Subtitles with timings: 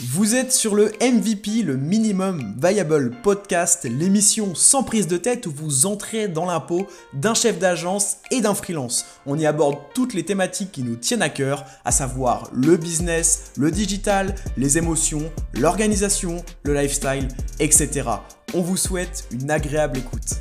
[0.00, 5.50] Vous êtes sur le MVP, le Minimum Viable Podcast, l'émission sans prise de tête où
[5.50, 9.06] vous entrez dans l'impôt d'un chef d'agence et d'un freelance.
[9.26, 13.50] On y aborde toutes les thématiques qui nous tiennent à cœur, à savoir le business,
[13.56, 17.26] le digital, les émotions, l'organisation, le lifestyle,
[17.58, 18.08] etc.
[18.54, 20.36] On vous souhaite une agréable écoute.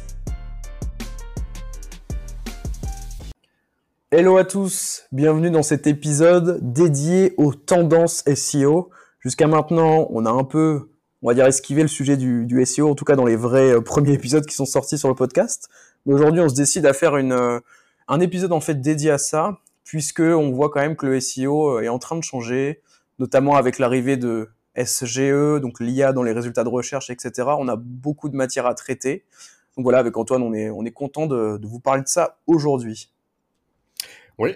[4.11, 8.91] Hello à tous, bienvenue dans cet épisode dédié aux tendances SEO.
[9.19, 12.95] Jusqu'à maintenant, on a un peu, on va dire, esquivé le sujet du, SEO, en
[12.95, 15.69] tout cas dans les vrais euh, premiers épisodes qui sont sortis sur le podcast.
[16.05, 17.59] Mais aujourd'hui, on se décide à faire euh,
[18.07, 21.77] un épisode en fait dédié à ça, puisque on voit quand même que le SEO
[21.77, 22.81] euh, est en train de changer,
[23.19, 27.49] notamment avec l'arrivée de SGE, donc l'IA dans les résultats de recherche, etc.
[27.57, 29.25] On a beaucoup de matière à traiter.
[29.75, 33.11] Donc voilà, avec Antoine, on est, on est content de vous parler de ça aujourd'hui.
[34.39, 34.51] Oui,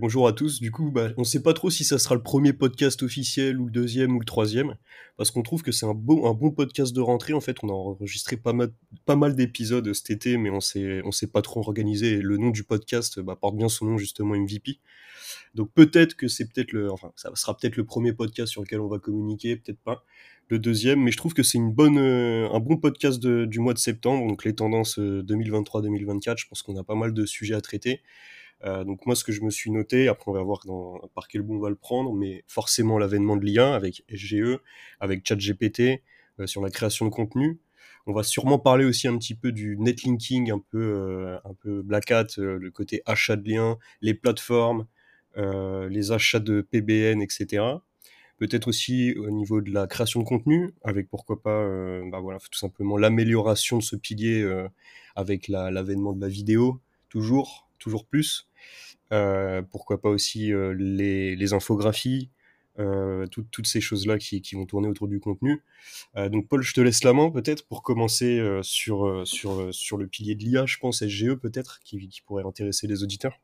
[0.00, 0.60] bonjour à tous.
[0.60, 3.60] Du coup, bah, on ne sait pas trop si ça sera le premier podcast officiel
[3.60, 4.76] ou le deuxième ou le troisième,
[5.16, 7.32] parce qu'on trouve que c'est un, beau, un bon podcast de rentrée.
[7.32, 8.72] En fait, on a enregistré pas mal,
[9.06, 12.16] pas mal d'épisodes cet été, mais on ne on s'est pas trop organisé.
[12.20, 14.80] le nom du podcast bah, porte bien son nom, justement, MVP.
[15.54, 18.80] Donc peut-être que c'est peut-être le, enfin, ça sera peut-être le premier podcast sur lequel
[18.80, 20.04] on va communiquer, peut-être pas
[20.48, 23.74] le deuxième, mais je trouve que c'est une bonne, euh, un bon podcast du mois
[23.74, 26.30] de septembre, donc les tendances 2023-2024.
[26.30, 28.02] Euh, je pense qu'on a pas mal de sujets à traiter.
[28.64, 31.28] Euh, donc moi, ce que je me suis noté, après on va voir dans, par
[31.28, 34.58] quel bout on va le prendre, mais forcément l'avènement de l'IA avec SGE,
[35.00, 36.02] avec ChatGPT,
[36.40, 37.60] euh, sur la création de contenu.
[38.06, 41.82] On va sûrement parler aussi un petit peu du netlinking, un peu, euh, un peu
[41.82, 44.86] black hat, euh, le côté achat de liens, les plateformes,
[45.36, 47.62] les achats de PBN, etc.
[48.36, 51.64] Peut-être aussi au niveau de la création de contenu, avec pourquoi pas,
[52.10, 54.44] bah voilà, tout simplement l'amélioration de ce pilier
[55.14, 58.49] avec l'avènement de la vidéo, toujours, toujours plus.
[59.12, 62.30] Euh, pourquoi pas aussi euh, les, infographies,
[62.78, 65.62] euh, toutes ces choses-là qui, vont tourner autour du contenu.
[66.14, 70.34] donc Paul, je te laisse la main peut-être pour commencer sur, sur, sur le pilier
[70.34, 73.40] de l'IA, je pense, SGE peut-être, qui, pourrait intéresser les auditeurs.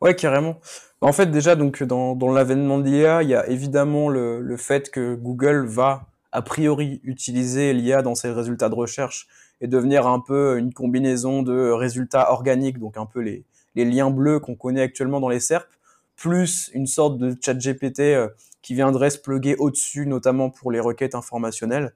[0.00, 0.60] Ouais, carrément.
[1.00, 4.90] En fait, déjà, donc dans, l'avènement de l'IA, il y a évidemment le, le, fait
[4.90, 9.26] que Google va a priori utiliser l'IA dans ses résultats de recherche
[9.60, 13.44] et devenir un peu une combinaison de résultats organiques, donc un peu les,
[13.74, 15.68] les liens bleus qu'on connaît actuellement dans les SERP,
[16.16, 18.28] plus une sorte de chat GPT euh,
[18.62, 21.92] qui viendrait se plugger au-dessus, notamment pour les requêtes informationnelles.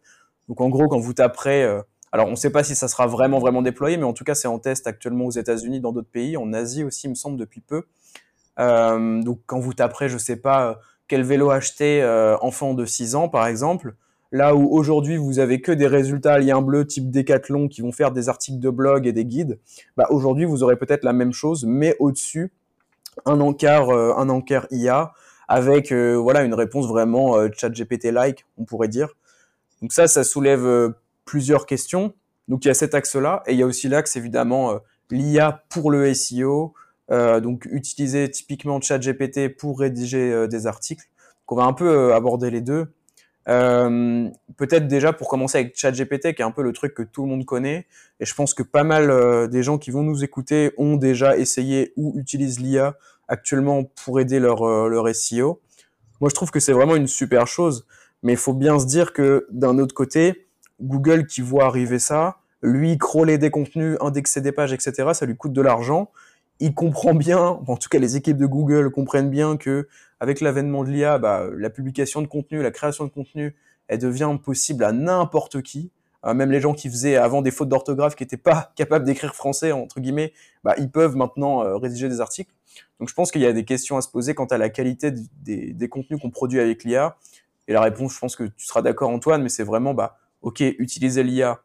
[0.48, 1.80] Donc en gros, quand vous taperez, euh,
[2.12, 4.34] alors on ne sait pas si ça sera vraiment vraiment déployé, mais en tout cas
[4.34, 7.38] c'est en test actuellement aux États-Unis, dans d'autres pays, en Asie aussi, il me semble
[7.38, 7.84] depuis peu.
[8.58, 12.04] Euh, donc quand vous taperez, je sais pas quel vélo acheter
[12.42, 13.94] enfant de 6 ans par exemple,
[14.30, 18.12] Là où aujourd'hui vous avez que des résultats liens bleus type Decathlon qui vont faire
[18.12, 19.58] des articles de blog et des guides,
[19.96, 22.52] bah aujourd'hui vous aurez peut-être la même chose, mais au-dessus
[23.24, 25.12] un encart, euh, un encart IA
[25.48, 29.14] avec euh, voilà une réponse vraiment euh, chat GPT-like, on pourrait dire.
[29.80, 30.92] Donc ça, ça soulève
[31.24, 32.14] plusieurs questions.
[32.48, 34.78] Donc il y a cet axe-là et il y a aussi l'axe évidemment
[35.10, 36.74] l'IA pour le SEO,
[37.10, 41.04] donc utiliser typiquement ChatGPT pour rédiger des articles.
[41.04, 42.88] Donc on va un peu aborder les deux.
[43.48, 47.22] Euh, peut-être déjà pour commencer avec ChatGPT, qui est un peu le truc que tout
[47.22, 47.86] le monde connaît,
[48.20, 51.36] et je pense que pas mal euh, des gens qui vont nous écouter ont déjà
[51.38, 55.60] essayé ou utilisent l'IA actuellement pour aider leur, euh, leur SEO.
[56.20, 57.86] Moi, je trouve que c'est vraiment une super chose,
[58.22, 60.48] mais il faut bien se dire que d'un autre côté,
[60.80, 65.36] Google qui voit arriver ça, lui crawler des contenus, indexer des pages, etc., ça lui
[65.36, 66.10] coûte de l'argent.
[66.60, 69.88] Il comprend bien, en tout cas les équipes de Google comprennent bien que
[70.20, 73.54] avec l'avènement de l'IA, bah, la publication de contenu, la création de contenu,
[73.86, 75.90] elle devient possible à n'importe qui.
[76.26, 79.34] Euh, même les gens qui faisaient avant des fautes d'orthographe, qui n'étaient pas capables d'écrire
[79.34, 80.32] français, entre guillemets,
[80.64, 82.52] bah, ils peuvent maintenant euh, rédiger des articles.
[82.98, 85.12] Donc je pense qu'il y a des questions à se poser quant à la qualité
[85.12, 87.16] des, contenus qu'on produit avec l'IA.
[87.68, 90.60] Et la réponse, je pense que tu seras d'accord Antoine, mais c'est vraiment, bah, ok,
[90.60, 91.60] utilisez l'IA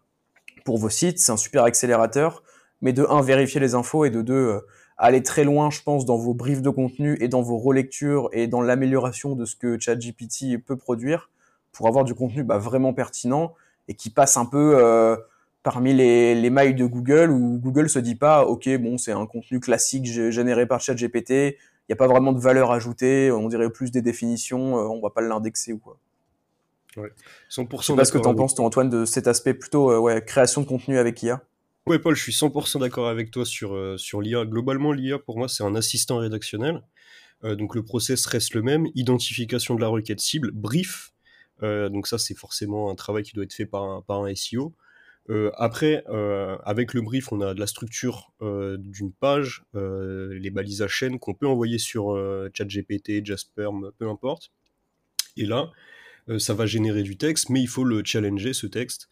[0.66, 2.44] pour vos sites, c'est un super accélérateur,
[2.81, 4.60] mais de un, vérifier les infos et de deux, euh,
[5.03, 8.47] aller très loin, je pense, dans vos briefs de contenu et dans vos relectures et
[8.47, 11.30] dans l'amélioration de ce que ChatGPT peut produire
[11.74, 13.54] pour avoir du contenu bah, vraiment pertinent
[13.89, 15.18] et qui passe un peu euh,
[15.62, 19.25] parmi les, les, mailles de Google où Google se dit pas, ok, bon, c'est un
[19.25, 21.56] contenu classique généré par ChatGPT, il
[21.89, 25.10] n'y a pas vraiment de valeur ajoutée, on dirait plus des définitions, euh, on va
[25.10, 25.98] pas l'indexer ou quoi.
[26.95, 27.12] Ouais.
[27.50, 29.92] 100% je sais pas ce que tu en penses, toi, Antoine, de cet aspect plutôt
[29.92, 31.42] euh, ouais, création de contenu avec IA.
[31.85, 34.45] Ouais, Paul, je suis 100% d'accord avec toi sur, euh, sur l'IA.
[34.45, 36.81] Globalement, l'IA, pour moi, c'est un assistant rédactionnel.
[37.44, 38.88] Euh, donc, le process reste le même.
[38.95, 41.12] Identification de la requête cible, brief.
[41.62, 44.33] Euh, donc, ça, c'est forcément un travail qui doit être fait par un, par un
[44.33, 44.74] SEO.
[45.57, 46.03] après,
[46.65, 51.33] avec le brief, on a de la structure d'une page, les balises à chaîne qu'on
[51.33, 52.13] peut envoyer sur
[52.53, 54.51] ChatGPT, Jasper, peu importe.
[55.38, 55.71] Et là,
[56.39, 59.07] ça va générer du texte, mais il faut le challenger, ce texte.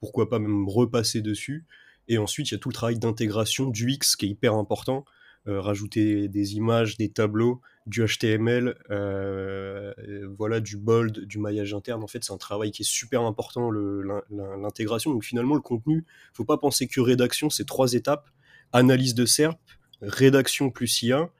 [0.00, 1.64] Pourquoi pas même repasser dessus.
[2.08, 5.04] Et ensuite, il y a tout le travail d'intégration du X qui est hyper important.
[5.46, 8.74] rajouter des images, des tableaux, du HTML,
[10.36, 12.02] voilà, du bold, du maillage interne.
[12.02, 15.12] En fait, c'est un travail qui est super important, l'intégration.
[15.12, 18.28] Donc finalement, le contenu, faut pas penser que rédaction, c'est trois étapes
[18.74, 19.58] analyse de SERP,
[20.02, 21.30] rédaction plus IA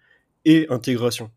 [0.44, 1.30] et intégration.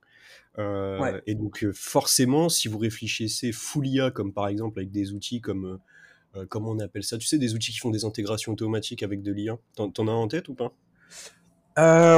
[0.59, 5.11] Euh, et donc euh, forcément, si vous réfléchissez full IA, comme par exemple avec des
[5.11, 5.79] outils comme
[6.35, 7.17] euh, comment on appelle ça?
[7.17, 9.57] Tu sais, des outils qui font des intégrations automatiques avec de l'IA.
[9.75, 10.71] T'en, as en tête ou pas?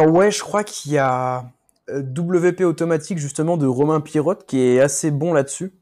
[0.06, 1.52] Ouais, je crois qu'il y a
[1.90, 5.74] WP automatique justement de Romain Pirotte qui est assez bon là-dessus.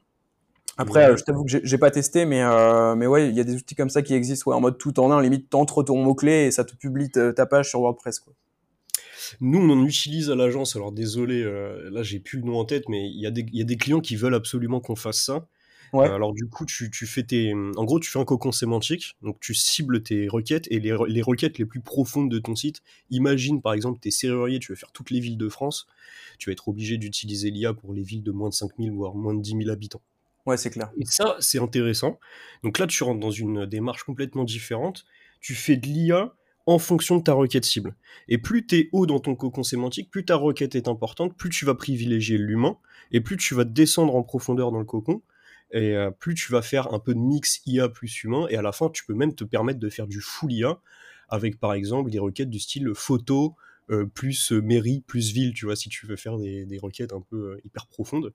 [0.79, 2.43] Après, je t'avoue que j'ai, pas testé, mais
[2.95, 5.11] mais ouais, il y a des outils comme ça qui existent, en mode tout en
[5.11, 8.33] un, limite t'entres ton mot clé et ça te publie ta page sur WordPress, quoi.
[9.41, 10.75] Nous, on en utilise à l'agence.
[10.75, 13.31] Alors désolé, euh, là j'ai plus le nom en tête, mais il y, a
[13.63, 15.47] des clients qui veulent absolument qu'on fasse ça.
[15.93, 19.39] Euh, alors du coup, tu, fais tes, en gros, tu fais un cocon sémantique, donc
[19.39, 22.81] tu cibles tes requêtes et les, requêtes les plus profondes de ton site.
[23.09, 25.87] Imagine par exemple tes serruriers, tu veux faire toutes les villes de France,
[26.37, 29.33] tu vas être obligé d'utiliser l'IA pour les villes de moins de 5000 voire moins
[29.33, 30.01] de 10 000 habitants.
[30.45, 30.91] Ouais, c'est clair.
[30.97, 32.19] Et ça, c'est intéressant.
[32.63, 35.05] Donc là, tu rentres dans une démarche complètement différente.
[35.41, 36.33] Tu fais de l'IA
[36.67, 37.95] en fonction de ta requête cible.
[38.27, 41.49] Et plus tu es haut dans ton cocon sémantique, plus ta requête est importante, plus
[41.49, 42.77] tu vas privilégier l'humain,
[43.11, 45.21] et plus tu vas descendre en profondeur dans le cocon,
[45.71, 48.61] et euh, plus tu vas faire un peu de mix IA plus humain, et à
[48.61, 50.79] la fin, tu peux même te permettre de faire du full IA,
[51.29, 53.55] avec par exemple des requêtes du style photo,
[53.89, 57.21] euh, plus euh, mairie, plus ville, tu vois, si tu veux faire des, requêtes un
[57.21, 58.33] peu hyper profondes.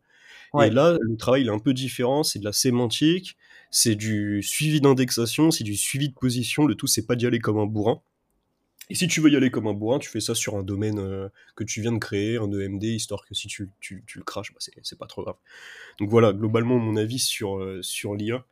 [0.62, 3.36] Et là, le travail il est un peu différent, c'est de la sémantique,
[3.70, 7.38] c'est du suivi d'indexation, c'est du suivi de position, le tout c'est pas d'y aller
[7.38, 8.02] comme un bourrin.
[8.92, 10.98] Et si tu veux y aller comme un bourrin, tu fais ça sur un domaine
[10.98, 14.24] euh, que tu viens de créer, un EMD, histoire que si tu, tu, tu le
[14.24, 15.36] craches, bah c'est pas trop grave.
[15.98, 18.44] Donc voilà, globalement, mon avis sur, euh, sur l'IA.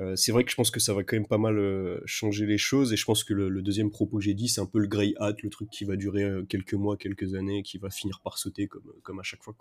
[0.00, 2.58] Euh, c'est vrai que je pense que ça va quand même pas mal changer les
[2.58, 4.88] choses, et je pense que le, deuxième propos que j'ai dit, c'est un peu le
[4.88, 8.38] grey hat, le truc qui va durer quelques mois, quelques années, qui va finir par
[8.38, 9.54] sauter comme, comme à chaque fois.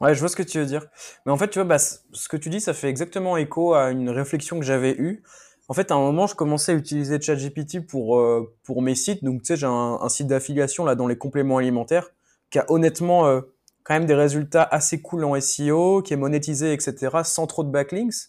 [0.00, 0.86] Ouais, je vois ce que tu veux dire.
[1.26, 3.90] Mais en fait, tu vois, bah, ce que tu dis, ça fait exactement écho à
[3.90, 5.24] une réflexion que j'avais eue
[5.68, 9.24] en fait, à un moment, je commençais à utiliser ChatGPT pour euh, pour mes sites.
[9.24, 12.10] Donc, tu sais, j'ai un, site d'affiliation là dans les compléments alimentaires
[12.50, 13.40] qui a honnêtement euh,
[13.82, 17.70] quand même des résultats assez cool en SEO, qui est monétisé, etc., sans trop de
[17.70, 18.28] backlinks.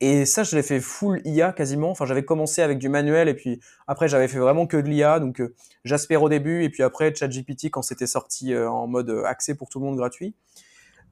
[0.00, 1.90] Et ça, je l'ai fait full IA quasiment.
[1.90, 5.20] Enfin, j'avais commencé avec du manuel et puis après, j'avais fait vraiment que de l'IA.
[5.20, 5.54] Donc, euh,
[5.84, 9.78] Jasper au début et puis après ChatGPT quand c'était sorti en mode accès pour tout
[9.80, 10.34] le monde gratuit.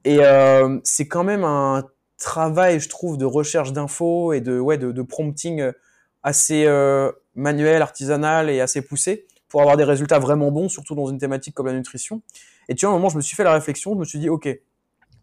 [0.05, 0.19] Et
[0.83, 1.85] c'est quand même un
[2.23, 5.71] travail, je trouve, de recherche d'infos et de, ouais, de, prompting
[6.23, 11.07] assez euh, manuel, artisanal et assez poussé pour avoir des résultats vraiment bons, surtout dans
[11.07, 12.21] une thématique comme la nutrition.
[12.69, 14.19] Et tu vois, à un moment, je me suis fait la réflexion, je me suis
[14.19, 14.47] dit, OK,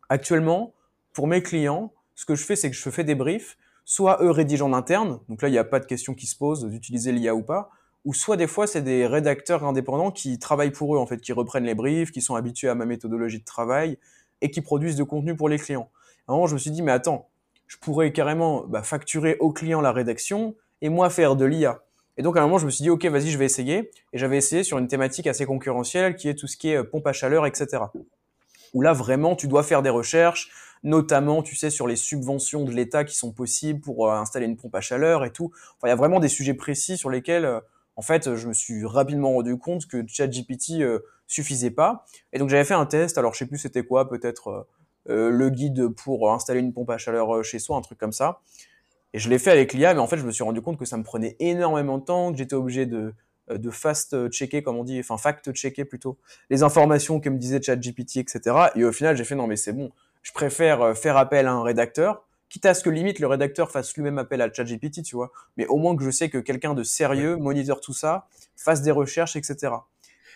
[0.09, 0.75] actuellement,
[1.13, 4.31] pour mes clients, ce que je fais, c'est que je fais des briefs, soit eux
[4.31, 7.13] rédigent en interne, donc là, il n'y a pas de question qui se pose d'utiliser
[7.13, 7.71] l'IA ou pas,
[8.05, 11.33] ou soit des fois, c'est des rédacteurs indépendants qui travaillent pour eux, en fait, qui
[11.33, 13.99] reprennent les briefs, qui sont habitués à ma méthodologie de travail
[14.43, 15.91] et qui produisent de contenu pour les clients
[16.29, 17.29] un moment, je me suis dit, mais attends,
[17.67, 21.83] je pourrais carrément bah, facturer au client la rédaction et moi faire de l'IA.
[22.17, 23.91] Et donc à un moment, je me suis dit, ok, vas-y, je vais essayer.
[24.13, 26.85] Et j'avais essayé sur une thématique assez concurrentielle qui est tout ce qui est euh,
[26.85, 27.85] pompe à chaleur, etc.
[28.75, 30.51] Où là, vraiment, tu dois faire des recherches,
[30.83, 34.57] notamment, tu sais, sur les subventions de l'État qui sont possibles pour euh, installer une
[34.57, 35.51] pompe à chaleur et tout.
[35.77, 37.61] Enfin, il y a vraiment des sujets précis sur lesquels, euh,
[37.97, 40.83] en fait, je me suis rapidement rendu compte que ChatGPT
[41.31, 42.05] suffisait pas.
[42.33, 43.17] Et donc j'avais fait un test.
[43.17, 44.63] Alors je sais plus c'était quoi, peut-être euh,
[45.07, 48.41] le guide pour installer une pompe à chaleur euh, chez soi, un truc comme ça.
[49.13, 50.85] Et je l'ai fait avec l'IA, mais en fait, je me suis rendu compte que
[50.85, 53.13] ça me prenait énormément de temps, que j'étais obligé de,
[53.51, 58.19] euh, de fast-checker, comme on dit, enfin fact-checker plutôt, les informations que me disait ChatGPT,
[58.19, 58.57] etc.
[58.77, 59.91] Et au final, j'ai fait non, mais c'est bon,
[60.23, 63.95] je préfère faire appel à un rédacteur, quitte à ce que limite le rédacteur fasse
[63.95, 65.33] lui-même appel à ChatGPT, tu vois.
[65.57, 68.27] Mais au moins que je sais que quelqu'un de sérieux moniteur tout ça,
[68.57, 69.73] fasse des recherches, etc.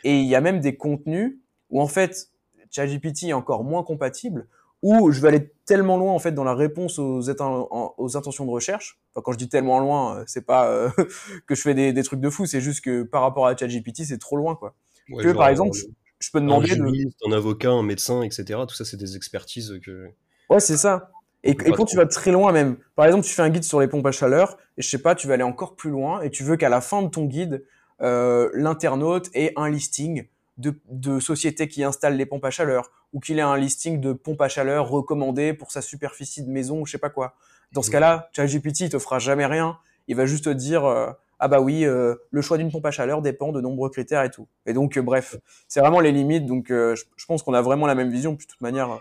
[0.05, 1.37] Et il y a même des contenus
[1.71, 2.31] où en fait
[2.75, 4.47] ChatGPT est encore moins compatible,
[4.83, 8.51] ou je vais aller tellement loin en fait dans la réponse aux, aux intentions de
[8.51, 8.99] recherche.
[9.15, 10.91] Enfin, quand je dis tellement loin, euh, c'est pas euh,
[11.47, 14.19] que je fais des, trucs de fou, c'est juste que par rapport à ChatGPT, c'est
[14.19, 14.75] trop loin quoi.
[15.19, 15.77] que par exemple,
[16.19, 18.61] je peux demander un juriste, un avocat, un médecin, etc.
[18.69, 20.09] Tout ça, c'est des expertises que.
[20.51, 21.11] Ouais, c'est ça.
[21.43, 23.79] Et, et quand tu vas très loin même, par exemple, tu fais un guide sur
[23.79, 26.31] les pompes à chaleur, et je sais pas, tu vas aller encore plus loin, et
[26.31, 27.65] tu veux qu'à la fin de ton guide,
[28.01, 33.39] euh, l'internaute ait un listing de, sociétés qui installent les pompes à chaleur ou qu'il
[33.39, 36.93] ait un listing de pompes à chaleur recommandées pour sa superficie de maison ou je
[36.93, 37.35] sais pas quoi.
[37.73, 37.93] Dans ce mmh.
[37.93, 39.79] cas-là, ChatGPT il te fera jamais rien.
[40.07, 42.91] Il va juste te dire euh, ah bah oui, euh, le choix d'une pompe à
[42.91, 44.47] chaleur dépend de nombreux critères et tout.
[44.67, 46.47] Et donc euh, bref, c'est vraiment les limites.
[46.47, 48.37] Donc je, pense qu'on a vraiment la même vision.
[48.37, 49.01] Puis de toute manière,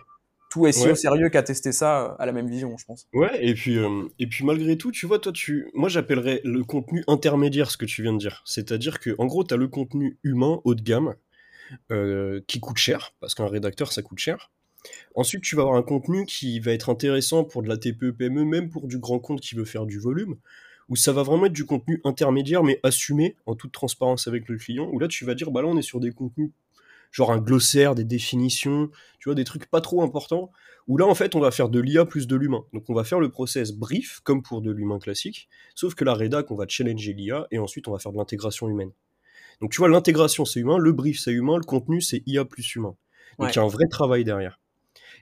[0.50, 3.08] tout SEO sérieux qui a testé ça a la même vision, je pense.
[3.14, 3.80] Ouais, et puis,
[4.20, 7.86] et puis malgré tout, tu vois, toi, tu, moi j'appellerais le contenu intermédiaire ce que
[7.86, 8.42] tu viens de dire.
[8.46, 11.16] C'est-à-dire que, en gros, tu as le contenu humain haut de gamme
[12.48, 14.52] qui coûte cher, parce qu'un rédacteur ça coûte cher.
[15.16, 18.44] Ensuite, tu vas avoir un contenu qui va être intéressant pour de la TPE, PME,
[18.44, 20.36] même pour du grand compte qui veut faire du volume,
[20.90, 24.58] où ça va vraiment être du contenu intermédiaire, mais assumé en toute transparence avec le
[24.58, 26.52] client, où là, tu vas dire, bah là, on est sur des contenus,
[27.12, 28.90] genre un glossaire, des définitions,
[29.20, 30.52] tu vois, des trucs pas trop importants,
[30.88, 32.66] où là, en fait, on va faire de l'IA plus de l'humain.
[32.74, 36.14] Donc, on va faire le process brief, comme pour de l'humain classique, sauf que la
[36.14, 38.92] rédac, on va challenger l'IA, et ensuite, on va faire de l'intégration humaine.
[39.62, 42.76] Donc, tu vois, l'intégration, c'est humain, le brief, c'est humain, le contenu, c'est IA plus
[42.76, 42.96] humain.
[43.40, 44.60] Donc, il y a un vrai travail derrière.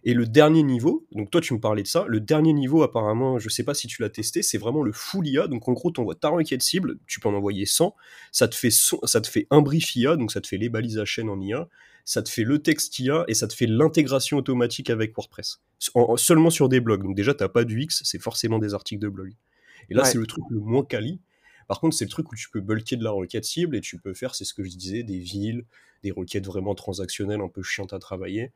[0.03, 3.37] Et le dernier niveau, donc toi tu me parlais de ça, le dernier niveau apparemment,
[3.37, 5.47] je sais pas si tu l'as testé, c'est vraiment le full IA.
[5.47, 7.95] Donc en gros, tu envoies ta requête cible, tu peux en envoyer 100,
[8.31, 10.97] ça te fait, ça te fait un brief IA, donc ça te fait les balises
[10.97, 11.67] à chaîne en IA,
[12.03, 15.61] ça te fait le texte IA et ça te fait l'intégration automatique avec WordPress.
[16.17, 17.03] seulement sur des blogs.
[17.03, 19.33] Donc déjà, tu pas du X, c'est forcément des articles de blog.
[19.89, 21.19] Et là, c'est le truc le moins quali.
[21.71, 23.97] Par contre, c'est le truc où tu peux bulker de la requête cible et tu
[23.97, 25.63] peux faire, c'est ce que je disais, des villes,
[26.03, 28.51] des requêtes vraiment transactionnelles un peu chiantes à travailler.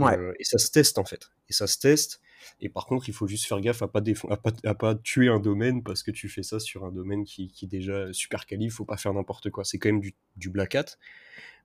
[0.00, 1.28] Euh, et ça se teste en fait.
[1.50, 2.22] Et ça se teste.
[2.62, 5.28] Et par contre, il faut juste faire gaffe à pas, à pas, à pas tuer
[5.28, 8.46] un domaine parce que tu fais ça sur un domaine qui, qui est déjà super
[8.46, 8.64] quali.
[8.64, 9.62] Il faut pas faire n'importe quoi.
[9.66, 10.96] C'est quand même du, du black hat.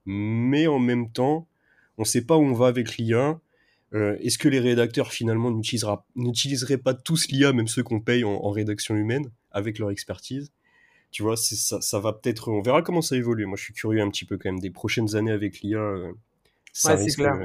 [0.04, 1.48] Mais en même temps,
[1.96, 3.40] on sait pas où on va avec l'IA.
[3.94, 8.50] Euh, Est-ce que les rédacteurs finalement n'utiliseraient pas tous l'IA, même ceux qu'on paye en,
[8.50, 10.52] rédaction humaine, avec leur expertise?
[11.10, 12.48] Tu vois, ça, ça va peut-être.
[12.48, 13.46] On verra comment ça évolue.
[13.46, 15.78] Moi, je suis curieux un petit peu quand même des prochaines années avec l'IA.
[15.78, 16.12] Euh,
[16.72, 17.36] ça ouais, risque, clair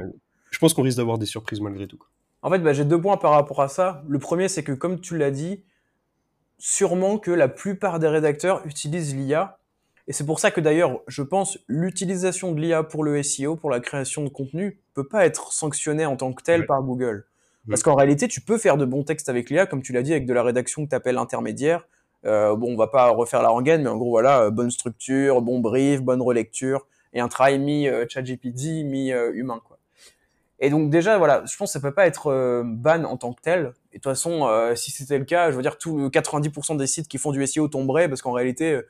[0.50, 2.02] je pense qu'on risque d'avoir des surprises malgré tout.
[2.40, 4.02] En fait, bah, j'ai deux points par rapport à ça.
[4.08, 5.64] Le premier, c'est que comme tu l'as dit,
[6.58, 9.58] sûrement que la plupart des rédacteurs utilisent l'IA.
[10.08, 13.70] Et c'est pour ça que d'ailleurs, je pense, l'utilisation de l'IA pour le SEO, pour
[13.70, 17.26] la création de contenu, peut pas être sanctionnée en tant que telle par Google.
[17.68, 20.12] Parce qu'en réalité, tu peux faire de bons textes avec l'IA, comme tu l'as dit,
[20.12, 21.86] avec de la rédaction que tu appelles intermédiaire.
[22.24, 25.42] Euh, bon, on va pas refaire la rengaine, mais en gros, voilà, euh, bonne structure,
[25.42, 29.78] bon brief, bonne relecture, et un travail mi-ChatGPT, euh, mi-humain, quoi.
[30.58, 33.42] Et donc déjà, voilà, je pense que ça peut pas être ban en tant que
[33.42, 33.74] tel.
[33.92, 37.08] Et de toute façon, si c'était le cas, je veux dire, tout 90% des sites
[37.08, 38.80] qui font du SEO tomberaient parce qu'en réalité,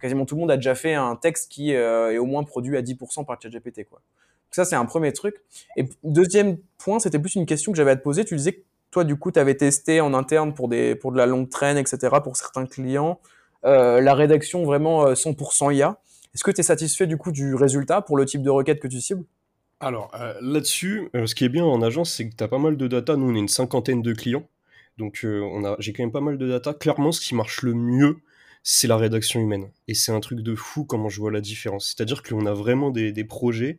[0.00, 2.80] quasiment tout le monde a déjà fait un texte qui est au moins produit à
[2.80, 3.98] 10% par ChatGPT, quoi.
[3.98, 5.36] Donc ça, c'est un premier truc.
[5.76, 8.24] Et deuxième point, c'était plus une question que j'avais à te poser.
[8.24, 11.16] Tu disais que toi, du coup, tu avais testé en interne pour des pour de
[11.16, 13.20] la longue traîne, etc., pour certains clients,
[13.62, 15.98] la rédaction vraiment 100% IA.
[16.34, 18.88] Est-ce que tu es satisfait du coup du résultat pour le type de requête que
[18.88, 19.24] tu cibles?
[19.80, 22.58] Alors euh, là-dessus, euh, ce qui est bien en agence, c'est que tu as pas
[22.58, 23.16] mal de data.
[23.16, 24.46] Nous, on est une cinquantaine de clients.
[24.98, 26.74] Donc euh, on j'ai quand même pas mal de data.
[26.74, 28.18] Clairement, ce qui marche le mieux,
[28.62, 29.70] c'est la rédaction humaine.
[29.88, 31.94] Et c'est un truc de fou comment je vois la différence.
[31.96, 33.78] C'est-à-dire qu'on a vraiment des, projets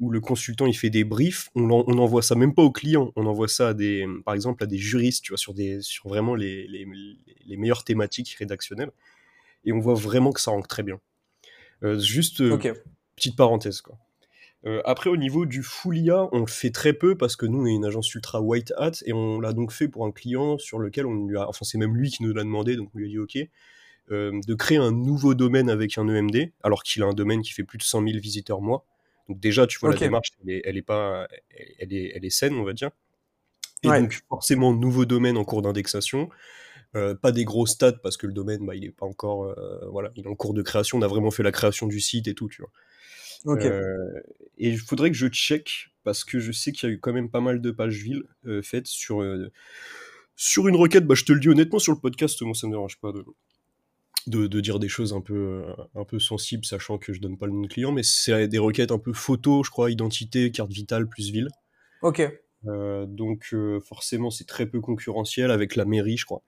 [0.00, 3.12] où le consultant il fait des briefs, on, on envoie ça même pas aux clients,
[3.16, 6.08] on envoie ça à des, par exemple à des juristes, tu vois, sur des, sur
[6.08, 8.90] vraiment les, les, meilleures thématiques rédactionnelles,
[9.64, 11.00] et on voit vraiment que ça rentre très bien.
[11.98, 12.42] juste
[13.16, 13.98] petite parenthèse quoi.
[14.66, 17.62] Euh, après, au niveau du full IA, on le fait très peu parce que nous,
[17.62, 20.58] on est une agence ultra white hat et on l'a donc fait pour un client
[20.58, 22.98] sur lequel on lui a, enfin, c'est même lui qui nous l'a demandé, donc on
[22.98, 23.38] lui a dit OK,
[24.10, 27.52] euh, de créer un nouveau domaine avec un EMD, alors qu'il a un domaine qui
[27.52, 28.84] fait plus de 100 000 visiteurs mois.
[29.28, 31.28] Donc déjà, tu vois, la démarche, elle est, pas,
[31.78, 32.90] elle est, elle est saine, on va dire.
[33.82, 36.28] Et donc, forcément, nouveau domaine en cours d'indexation.
[36.96, 39.54] Euh, pas des gros stats parce que le domaine, bah, il est pas encore,
[39.90, 40.98] voilà, il est en cours de création.
[40.98, 42.70] On a vraiment fait la création du site et tout, tu vois.
[43.46, 44.20] Euh,
[44.58, 47.12] et il faudrait que je check parce que je sais qu'il y a eu quand
[47.12, 49.50] même pas mal de pages villes euh, faites sur, euh,
[50.36, 51.06] sur une requête.
[51.06, 53.24] Bah, je te le dis honnêtement sur le podcast, moi ça me dérange pas de,
[54.26, 55.64] de, de, dire des choses un peu,
[55.94, 58.58] un peu sensibles, sachant que je donne pas le nom de client, mais c'est des
[58.58, 61.48] requêtes un peu photo, je crois, identité, carte vitale plus ville.
[62.02, 62.22] Ok.
[62.64, 66.42] donc forcément c'est très peu concurrentiel avec la mairie, je crois.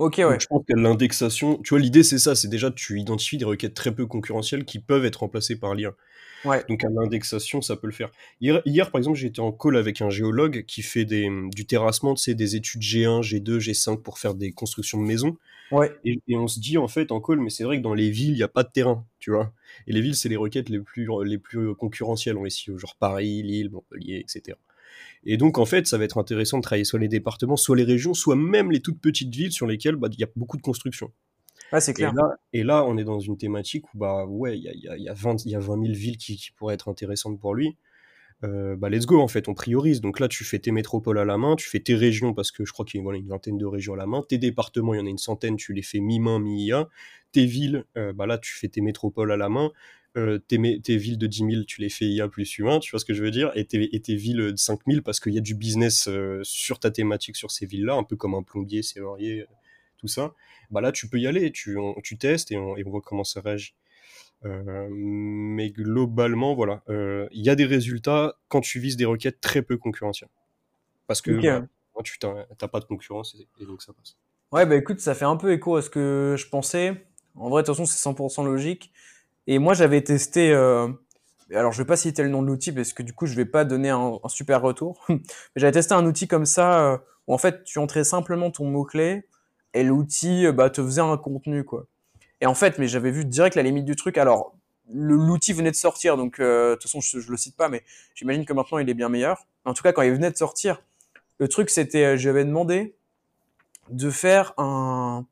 [0.00, 0.40] Ok, ouais.
[0.40, 3.74] je pense que l'indexation, tu vois, l'idée c'est ça, c'est déjà tu identifies des requêtes
[3.74, 5.94] très peu concurrentielles qui peuvent être remplacées par l'IA.
[6.46, 6.64] Ouais.
[6.70, 8.10] Donc à l'indexation, ça peut le faire.
[8.40, 12.14] Hier, hier par exemple, j'étais en call avec un géologue qui fait des, du terrassement,
[12.14, 15.36] tu sais, des études G1, G2, G5 pour faire des constructions de maisons.
[15.70, 15.96] Ouais.
[16.04, 18.30] Et, on se dit en fait en call, mais c'est vrai que dans les villes,
[18.30, 19.52] il n'y a pas de terrain, tu vois.
[19.86, 23.42] Et les villes, c'est les requêtes les plus, les plus concurrentielles en SEO, genre Paris,
[23.42, 24.56] Lille, Montpellier, etc.
[25.24, 27.84] Et donc, en fait, ça va être intéressant de travailler soit les départements, soit les
[27.84, 30.62] régions, soit même les toutes petites villes sur lesquelles bah, il y a beaucoup de
[30.62, 31.12] construction.
[31.72, 32.12] Ah, c'est clair.
[32.52, 34.96] Et là, on est dans une thématique où, bah, ouais, il y a, y, a,
[34.96, 37.76] y, a 20, y a 20 000 villes qui, qui pourraient être intéressantes pour lui.
[38.42, 40.00] Euh, bah, let's go, en fait, on priorise.
[40.00, 42.64] Donc là, tu fais tes métropoles à la main, tu fais tes régions, parce que
[42.64, 44.24] je crois qu'il y a une vingtaine de régions à la main.
[44.28, 46.88] Tes départements, il y en a une centaine, tu les fais mi-main, mi-IA.
[47.32, 49.70] Tes villes, euh, bah là, tu fais tes métropoles à la main.
[50.16, 50.56] euh, tes,
[50.96, 53.22] villes de 10 000, tu les fais IA plus humain, tu vois ce que je
[53.22, 53.78] veux dire, et tes,
[54.16, 57.52] villes de 5 000 parce qu'il y a du business euh, sur ta thématique, sur
[57.52, 59.46] ces villes-là, un peu comme un plombier, serrurier,
[59.98, 60.34] tout ça.
[60.70, 63.42] Bah là, tu peux y aller, tu, tu testes et on, et on ça.
[64.46, 69.40] Euh, mais globalement, voilà, euh, il y a des résultats quand tu vises des requêtes
[69.40, 70.30] très peu concurrentielles.
[71.06, 71.66] Parce que bah,
[72.02, 74.16] tu n'as pas de concurrence et, donc ça passe.
[74.52, 77.06] Ouais, bah écoute, ça fait un peu écho à ce que je pensais.
[77.36, 78.92] En vrai, de toute façon, c'est 100% logique.
[79.46, 80.52] Et moi, j'avais testé.
[80.52, 80.88] Euh...
[81.52, 83.44] Alors, je vais pas citer le nom de l'outil parce que du coup, je vais
[83.44, 85.04] pas donner un, un super retour.
[85.08, 85.20] Mais
[85.56, 89.24] j'avais testé un outil comme ça où en fait, tu entrais simplement ton mot-clé
[89.74, 91.86] et l'outil bah, te faisait un contenu, quoi.
[92.40, 94.18] Et en fait, mais j'avais vu direct la limite du truc.
[94.18, 94.54] Alors,
[94.92, 97.82] l'outil venait de sortir, donc euh, de toute façon, je, je, le cite pas, mais
[98.14, 99.46] j'imagine que maintenant, il est bien meilleur.
[99.64, 100.82] En tout cas, quand il venait de sortir,
[101.38, 102.94] le truc, c'était, euh, j'avais demandé
[103.90, 105.26] de faire un,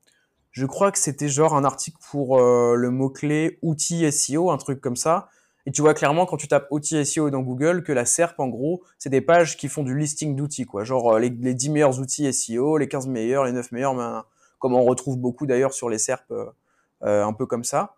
[0.51, 4.81] je crois que c'était genre un article pour euh, le mot-clé outil SEO, un truc
[4.81, 5.29] comme ça.
[5.65, 8.47] Et tu vois clairement quand tu tapes outil SEO dans Google que la SERP, en
[8.47, 10.83] gros, c'est des pages qui font du listing d'outils, quoi.
[10.83, 14.25] Genre les, les, 10 meilleurs outils SEO, les 15 meilleurs, les 9 meilleurs, ben,
[14.57, 16.33] comme on retrouve beaucoup d'ailleurs sur les SERP,
[17.01, 17.95] un peu comme ça.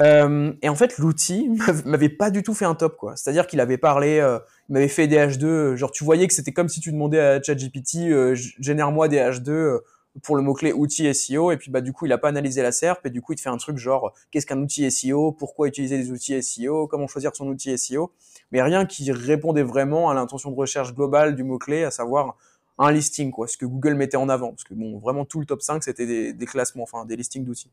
[0.00, 1.50] Euh, et en fait, l'outil
[1.84, 3.16] m'avait pas du tout fait un top, quoi.
[3.16, 6.52] C'est-à-dire qu'il avait parlé, euh, il m'avait fait des H2, genre tu voyais que c'était
[6.52, 9.78] comme si tu demandais à ChatGPT, euh, génère-moi des H2 euh,
[10.22, 12.70] pour le mot-clé outil SEO, et puis bah du coup il a pas analysé la
[12.70, 15.68] SERP, et du coup il te fait un truc genre qu'est-ce qu'un outil SEO, pourquoi
[15.68, 18.12] utiliser des outils SEO, comment choisir son outil SEO,
[18.50, 22.36] mais rien qui répondait vraiment à l'intention de recherche globale du mot-clé, à savoir
[22.78, 24.50] un listing, quoi, ce que Google mettait en avant.
[24.50, 27.70] Parce que bon, vraiment tout le top 5, c'était des, classements, enfin des listings d'outils.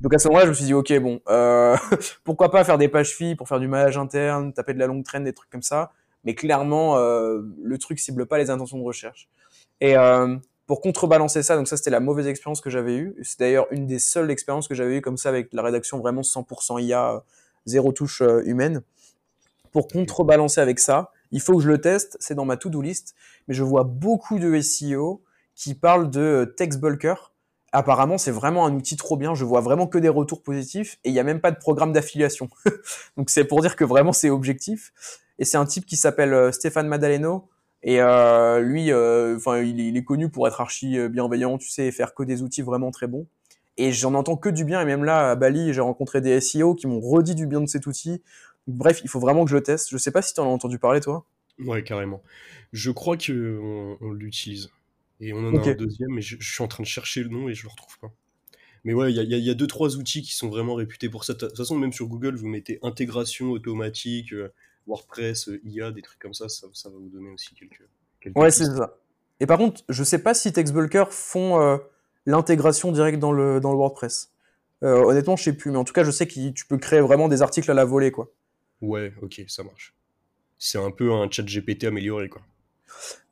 [0.00, 1.76] Donc à ce moment-là, je me suis dit, ok, bon, euh,
[2.24, 5.04] pourquoi pas faire des pages filles pour faire du maillage interne, taper de la longue
[5.04, 5.92] traîne, des trucs comme ça.
[6.24, 9.28] Mais clairement, euh, le truc cible pas les intentions de recherche.
[9.80, 10.36] Et euh,
[10.66, 13.16] pour contrebalancer ça, donc ça c'était la mauvaise expérience que j'avais eue.
[13.22, 16.22] C'est d'ailleurs une des seules expériences que j'avais eue comme ça avec la rédaction vraiment
[16.22, 17.24] 100% IA,
[17.66, 18.82] zéro touche euh, humaine.
[19.72, 23.14] Pour contrebalancer avec ça, il faut que je le teste, c'est dans ma to-do list,
[23.48, 25.22] mais je vois beaucoup de SEO
[25.54, 27.32] qui parlent de text bulker.
[27.72, 29.34] Apparemment, c'est vraiment un outil trop bien.
[29.34, 31.92] Je vois vraiment que des retours positifs et il n'y a même pas de programme
[31.92, 32.50] d'affiliation.
[33.16, 34.92] Donc c'est pour dire que vraiment c'est objectif.
[35.38, 37.48] Et c'est un type qui s'appelle euh, Stéphane Madaleno.
[37.82, 41.86] Et euh, lui, enfin, euh, il, il, est connu pour être archi bienveillant, tu sais,
[41.86, 43.26] et faire que des outils vraiment très bons.
[43.76, 44.80] Et j'en entends que du bien.
[44.80, 47.66] Et même là, à Bali, j'ai rencontré des SEO qui m'ont redit du bien de
[47.66, 48.22] cet outil.
[48.66, 49.90] Bref, il faut vraiment que je le teste.
[49.90, 51.26] Je sais pas si tu en as entendu parler, toi.
[51.58, 52.22] Ouais, carrément.
[52.72, 54.70] Je crois qu'on on, l'utilise.
[55.20, 55.70] Et on en okay.
[55.70, 57.64] a un deuxième, mais je, je, suis en train de chercher le nom et je
[57.64, 58.12] le retrouve pas.
[58.84, 61.24] Mais ouais, il y a, y a, deux, trois outils qui sont vraiment réputés pour
[61.24, 61.34] ça.
[61.34, 64.52] De toute façon, même sur Google, vous mettez intégration automatique, euh,
[64.86, 67.86] WordPress, euh, IA, des trucs comme ça, ça, ça va vous donner aussi quelques.
[68.20, 68.96] quelques ouais, c'est ça.
[69.38, 71.76] Et par contre, je sais pas si TextBulker font euh,
[72.26, 74.32] l'intégration directe dans le, dans le WordPress.
[74.82, 77.28] honnêtement, je sais plus, mais en tout cas, je sais que tu peux créer vraiment
[77.28, 78.32] des articles à la volée, quoi.
[78.82, 79.94] Ouais, ok, ça marche.
[80.58, 82.42] C'est un peu un chat GPT amélioré, quoi.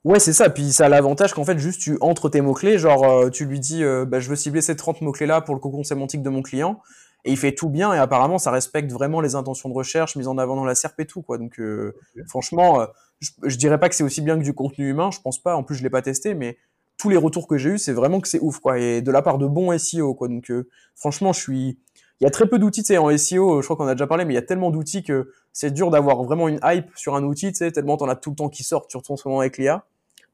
[0.04, 0.48] Ouais, c'est ça.
[0.48, 3.60] Puis ça a l'avantage qu'en fait, juste tu entres tes mots-clés, genre euh, tu lui
[3.60, 6.40] dis, euh, bah, je veux cibler ces 30 mots-clés-là pour le cocon sémantique de mon
[6.40, 6.80] client,
[7.24, 10.28] et il fait tout bien, et apparemment, ça respecte vraiment les intentions de recherche mises
[10.28, 11.36] en avant dans la SERP et tout, quoi.
[11.36, 12.24] Donc, euh, okay.
[12.28, 12.86] franchement,
[13.18, 15.54] je, je, dirais pas que c'est aussi bien que du contenu humain, je pense pas,
[15.54, 16.56] en plus, je l'ai pas testé, mais
[16.96, 19.20] tous les retours que j'ai eu, c'est vraiment que c'est ouf, quoi, et de la
[19.20, 20.28] part de bons SEO, quoi.
[20.28, 20.50] Donc,
[20.94, 21.78] franchement, je suis,
[22.20, 24.06] il y a très peu d'outils, tu sais, en SEO, je crois qu'on a déjà
[24.06, 27.14] parlé, mais il y a tellement d'outils que c'est dur d'avoir vraiment une hype sur
[27.14, 29.26] un outil, tu sais, tellement t'en as tout le temps qui sortent, surtout en ce
[29.28, 29.84] moment avec l'IA.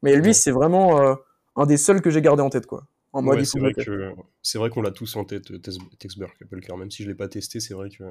[0.03, 0.33] Mais lui, ouais.
[0.33, 1.15] c'est vraiment euh,
[1.57, 2.87] un des seuls que j'ai gardé en tête, quoi.
[3.13, 5.51] En mode ouais, c'est vrai que c'est vrai qu'on l'a tous en tête,
[5.99, 6.77] Texburg, Applecar.
[6.77, 8.05] Même si je l'ai pas testé, c'est vrai que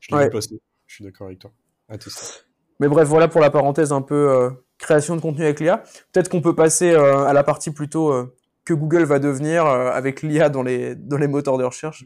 [0.00, 0.30] je l'ai ouais.
[0.30, 0.60] passé.
[0.86, 1.50] Je suis d'accord avec toi.
[1.88, 2.42] À tester.
[2.78, 5.78] Mais bref, voilà pour la parenthèse un peu euh, création de contenu avec l'IA.
[6.12, 9.90] Peut-être qu'on peut passer euh, à la partie plutôt euh, que Google va devenir euh,
[9.90, 12.04] avec l'IA dans les dans les moteurs de recherche.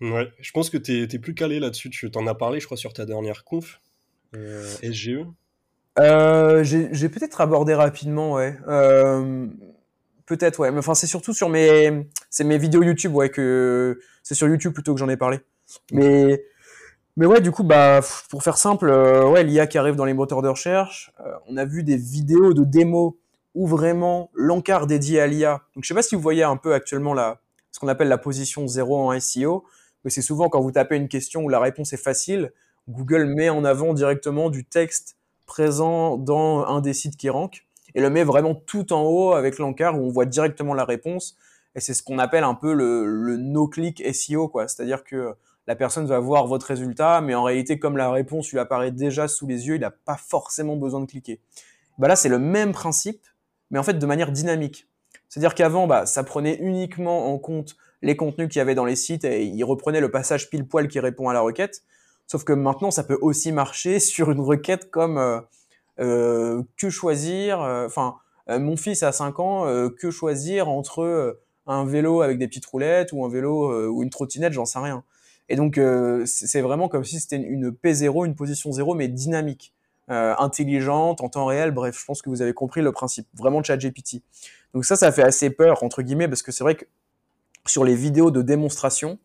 [0.00, 1.90] Ouais, je pense que tu es, plus calé là-dessus.
[1.90, 3.80] Tu t'en as parlé, je crois, sur ta dernière conf,
[4.34, 5.26] euh, SGE.
[5.98, 8.56] Euh, j'ai peut-être abordé rapidement, ouais.
[8.68, 9.46] Euh,
[10.26, 10.70] peut-être, ouais.
[10.70, 14.72] Mais enfin, c'est surtout sur mes, c'est mes vidéos YouTube, ouais, que c'est sur YouTube
[14.72, 15.40] plutôt que j'en ai parlé.
[15.92, 16.44] Mais,
[17.16, 20.14] mais ouais, du coup, bah, pour faire simple, euh, ouais, l'IA qui arrive dans les
[20.14, 21.12] moteurs de recherche.
[21.46, 23.14] On a vu des vidéos de démos
[23.54, 25.62] où vraiment l'encart dédié à l'IA.
[25.74, 27.40] Donc, je sais pas si vous voyez un peu actuellement la,
[27.72, 29.64] ce qu'on appelle la position 0 en SEO
[30.04, 32.52] mais c'est souvent quand vous tapez une question où la réponse est facile,
[32.88, 38.00] Google met en avant directement du texte présent dans un des sites qui rank et
[38.00, 41.36] le met vraiment tout en haut avec l'encart où on voit directement la réponse.
[41.74, 44.68] Et c'est ce qu'on appelle un peu le, le no-click SEO, quoi.
[44.68, 45.34] C'est-à-dire que
[45.66, 49.28] la personne va voir votre résultat, mais en réalité, comme la réponse lui apparaît déjà
[49.28, 51.40] sous les yeux, il n'a pas forcément besoin de cliquer.
[51.98, 53.24] Bah là, c'est le même principe,
[53.70, 54.88] mais en fait de manière dynamique.
[55.28, 58.96] C'est-à-dire qu'avant, bah, ça prenait uniquement en compte les contenus qu'il y avait dans les
[58.96, 61.82] sites et il reprenait le passage pile poil qui répond à la requête.
[62.26, 65.40] Sauf que maintenant, ça peut aussi marcher sur une requête comme euh,
[66.00, 67.60] euh, que choisir.
[67.60, 68.16] euh, Enfin,
[68.48, 72.66] euh, mon fils a 5 ans, euh, que choisir entre un vélo avec des petites
[72.66, 75.04] roulettes ou un vélo ou une trottinette, j'en sais rien.
[75.48, 79.08] Et donc, euh, c'est vraiment comme si c'était une, une P0, une position 0, mais
[79.08, 79.72] dynamique,
[80.10, 81.72] euh, intelligente, en temps réel.
[81.72, 84.22] Bref, je pense que vous avez compris le principe, vraiment de ChatGPT.
[84.74, 86.84] Donc ça, ça fait assez peur, entre guillemets, parce que c'est vrai que
[87.66, 89.18] sur les vidéos de démonstration,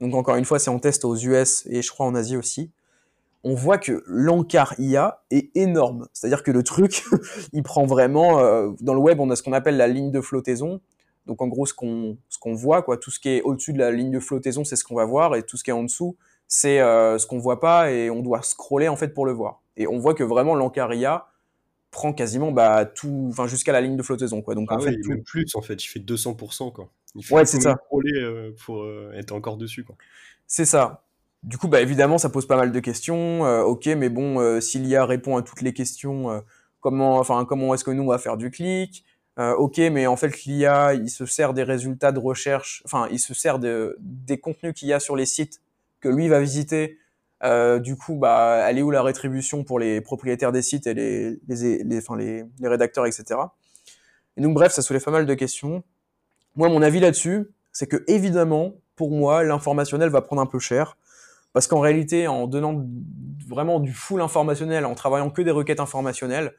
[0.00, 2.70] donc encore une fois, c'est en test aux US et je crois en Asie aussi,
[3.42, 6.08] on voit que l'encart IA est énorme.
[6.12, 7.04] C'est-à-dire que le truc,
[7.52, 10.20] il prend vraiment, euh, dans le web, on a ce qu'on appelle la ligne de
[10.20, 10.80] flottaison.
[11.26, 13.90] Donc en gros, ce qu'on qu'on voit, quoi, tout ce qui est au-dessus de la
[13.92, 16.16] ligne de flottaison, c'est ce qu'on va voir, et tout ce qui est en dessous,
[16.48, 19.62] c'est euh, ce qu'on voit pas, et on doit scroller en fait pour le voir.
[19.76, 21.26] Et on voit que vraiment l'encart IA
[21.90, 24.54] prend quasiment bah, tout, enfin jusqu'à la ligne de flottaison, quoi.
[24.54, 26.88] Donc Ah en ouais, fait, tout- plus en fait, il fait 200% quoi.
[27.14, 27.76] Il faut Ouais, c'est ça.
[27.92, 29.96] euh, pour euh, être encore dessus quoi.
[30.46, 31.04] C'est ça.
[31.42, 33.46] Du coup, bah évidemment, ça pose pas mal de questions.
[33.46, 36.40] Euh, ok, mais bon, euh, si l'IA répond à toutes les questions, euh,
[36.80, 39.04] comment, enfin, comment est-ce que nous on va faire du clic
[39.56, 43.32] Ok, mais en fait, l'IA, il se sert des résultats de recherche, enfin, il se
[43.32, 45.62] sert de, des contenus qu'il y a sur les sites
[46.00, 46.98] que lui va visiter.
[47.82, 51.40] Du coup, bah, elle est où la rétribution pour les propriétaires des sites et les,
[51.48, 53.40] les, les, enfin, les, les rédacteurs, etc.
[54.36, 55.82] Et donc, bref, ça soulève pas mal de questions.
[56.56, 60.96] Moi, mon avis là-dessus, c'est que évidemment, pour moi, l'informationnel va prendre un peu cher.
[61.52, 62.84] Parce qu'en réalité, en donnant
[63.48, 66.54] vraiment du full informationnel, en travaillant que des requêtes informationnelles,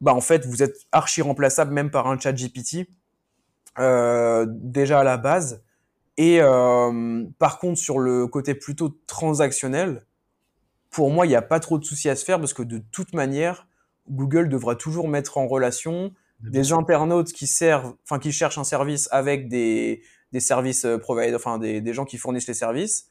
[0.00, 2.88] bah en fait, vous êtes archi remplaçable même par un chat GPT,
[3.78, 5.62] euh, déjà à la base.
[6.16, 10.06] Et euh, par contre, sur le côté plutôt transactionnel,
[10.90, 12.78] pour moi, il n'y a pas trop de soucis à se faire parce que de
[12.90, 13.66] toute manière,
[14.08, 19.08] Google devra toujours mettre en relation des internautes qui servent, enfin qui cherchent un service
[19.10, 23.06] avec des, des services euh, providers, enfin des, des gens qui fournissent les services,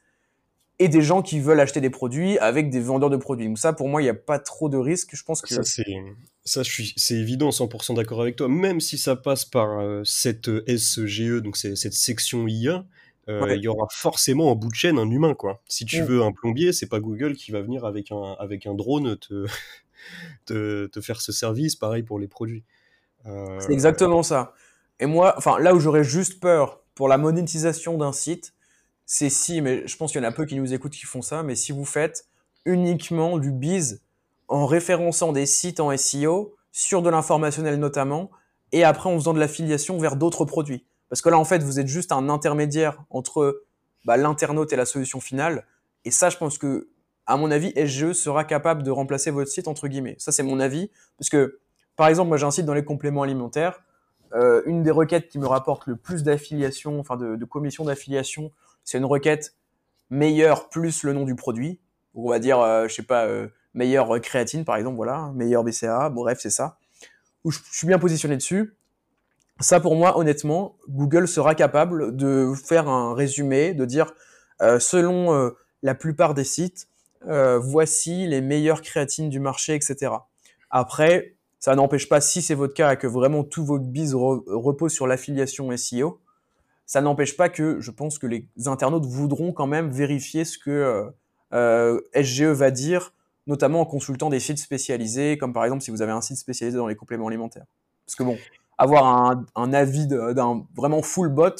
[0.78, 3.46] et des gens qui veulent acheter des produits avec des vendeurs de produits.
[3.46, 5.10] Donc ça, pour moi, il n'y a pas trop de risques.
[5.14, 5.84] Je pense que Ça, c'est,
[6.44, 8.48] ça, je suis, c'est évident, 100% d'accord avec toi.
[8.48, 12.84] Même si ça passe par euh, cette euh, SGE, donc cette section IA,
[13.28, 13.56] euh, Ouais.
[13.56, 15.60] il y aura forcément en bout de chaîne un humain, quoi.
[15.66, 18.74] Si tu veux un plombier, c'est pas Google qui va venir avec un, avec un
[18.74, 19.46] drone te,
[20.46, 21.74] te, te faire ce service.
[21.74, 22.62] Pareil pour les produits.
[23.28, 24.54] Euh, c'est exactement ça.
[25.00, 28.54] Et moi, enfin là où j'aurais juste peur pour la monétisation d'un site,
[29.04, 31.22] c'est si, mais je pense qu'il y en a peu qui nous écoutent qui font
[31.22, 32.26] ça, mais si vous faites
[32.64, 34.02] uniquement du biz
[34.48, 38.30] en référençant des sites en SEO, sur de l'informationnel notamment,
[38.72, 40.84] et après en faisant de l'affiliation vers d'autres produits.
[41.08, 43.62] Parce que là, en fait, vous êtes juste un intermédiaire entre
[44.04, 45.64] bah, l'internaute et la solution finale.
[46.04, 46.88] Et ça, je pense que,
[47.26, 50.16] à mon avis, SGE sera capable de remplacer votre site, entre guillemets.
[50.18, 50.90] Ça, c'est mon avis.
[51.16, 51.58] Parce que,
[51.96, 53.80] par exemple, moi, j'ai un site dans les compléments alimentaires.
[54.34, 58.52] Euh, une des requêtes qui me rapporte le plus d'affiliation, enfin de, commission d'affiliation,
[58.84, 59.54] c'est une requête
[60.10, 61.80] meilleur plus le nom du produit.
[62.14, 66.10] On va dire, euh, je sais pas, euh, meilleure créatine, par exemple, voilà, meilleur BCA,
[66.10, 66.78] bref, c'est ça.
[67.44, 68.76] Où je, suis bien positionné dessus.
[69.60, 74.12] Ça, pour moi, honnêtement, Google sera capable de faire un résumé, de dire,
[74.60, 76.88] euh, selon la plupart des sites,
[77.22, 80.12] voici les meilleures créatines du marché, etc.
[80.70, 81.35] Après,
[81.66, 84.92] ça n'empêche pas, si c'est votre cas et que vraiment tout votre bise re- repose
[84.92, 86.20] sur l'affiliation SEO,
[86.86, 90.70] ça n'empêche pas que je pense que les internautes voudront quand même vérifier ce que
[90.70, 91.10] euh,
[91.54, 93.12] euh, SGE va dire,
[93.48, 96.78] notamment en consultant des sites spécialisés, comme par exemple si vous avez un site spécialisé
[96.78, 97.66] dans les compléments alimentaires.
[98.06, 98.38] Parce que bon,
[98.78, 101.50] avoir un, un avis d'un vraiment full bot,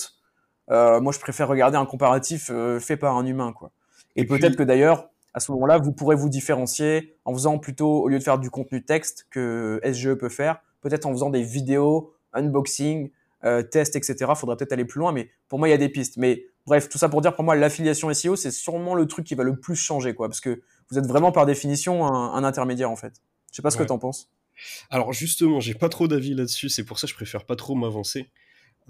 [0.71, 3.73] euh, moi je préfère regarder un comparatif euh, fait par un humain, quoi.
[4.15, 7.59] Et, Et peut-être puis- que d'ailleurs, à ce moment-là, vous pourrez vous différencier en faisant
[7.59, 11.29] plutôt, au lieu de faire du contenu texte que SGE peut faire, peut-être en faisant
[11.29, 13.11] des vidéos, unboxing,
[13.45, 14.33] euh, tests, etc.
[14.35, 16.17] Faudrait peut-être aller plus loin, mais pour moi, il y a des pistes.
[16.17, 19.35] Mais bref, tout ça pour dire, pour moi, l'affiliation SEO, c'est sûrement le truc qui
[19.35, 22.91] va le plus changer, quoi, parce que vous êtes vraiment par définition un, un intermédiaire,
[22.91, 23.13] en fait.
[23.53, 23.85] Je sais pas ce Ouais.
[23.85, 24.31] que t'en penses.
[24.89, 27.75] Alors justement, j'ai pas trop d'avis là-dessus, c'est pour ça que je préfère pas trop
[27.75, 28.31] m'avancer.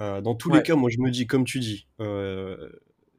[0.00, 0.59] Euh, dans tous Ouais.
[0.59, 2.70] les cas, moi je me dis, comme tu dis, euh,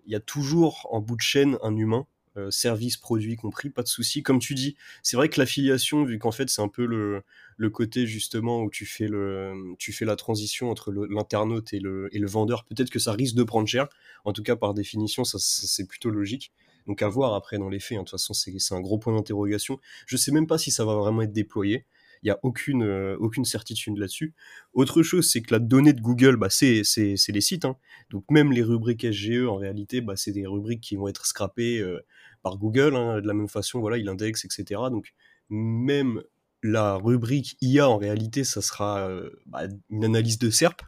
[0.05, 2.07] il y a toujours en bout de chaîne un humain,
[2.38, 4.23] euh, service, produit compris, pas de souci.
[4.23, 7.23] Comme tu dis, c'est vrai que l'affiliation, vu qu'en fait c'est un peu le,
[7.69, 12.19] côté justement où tu fais, le, tu fais la transition entre l'internaute et le, et
[12.19, 13.88] le vendeur, peut-être que ça risque de prendre cher.
[14.26, 16.52] En tout cas, par définition, ça, c'est plutôt logique.
[16.88, 18.02] Donc à voir après dans les faits, hein.
[18.02, 19.80] de toute façon c'est un gros point d'interrogation.
[20.06, 21.86] Je sais même pas si ça va vraiment être déployé.
[22.23, 24.34] Il n'y a aucune, euh, aucune certitude là-dessus.
[24.73, 27.65] Autre chose, c'est que la donnée de Google, bah, c'est les sites.
[27.65, 27.78] hein.
[28.10, 31.80] Donc même les rubriques SGE, en réalité, bah, c'est des rubriques qui vont être scrappées
[31.80, 32.00] euh,
[32.47, 32.95] par Google.
[32.95, 33.19] hein.
[33.19, 34.81] De la même façon, voilà, il indexe, etc.
[34.89, 35.13] Donc
[35.49, 36.23] même
[36.63, 40.81] la rubrique IA, en réalité, ça sera euh, bah, une analyse de SERP.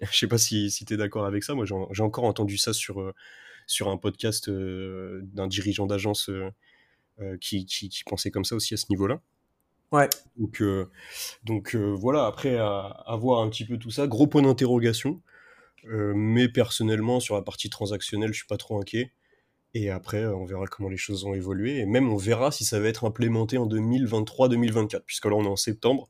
[0.10, 1.54] Je sais pas si, si tu es d'accord avec ça.
[1.54, 3.14] Moi, j'ai encore entendu ça sur, euh,
[3.66, 6.30] sur un podcast euh, d'un dirigeant d'agence
[7.40, 9.20] qui, qui, qui, pensaient comme ça aussi à ce niveau-là.
[9.92, 10.08] Ouais.
[10.36, 10.60] Donc,
[11.44, 15.22] donc voilà, après, à, à, voir un petit peu tout ça, gros point d'interrogation.
[15.84, 19.12] mais personnellement, sur la partie transactionnelle, je suis pas trop inquiet.
[19.74, 21.78] Et après, on verra comment les choses vont évoluer.
[21.80, 25.48] Et même, on verra si ça va être implémenté en 2023-2024, puisque là, on est
[25.48, 26.08] en septembre.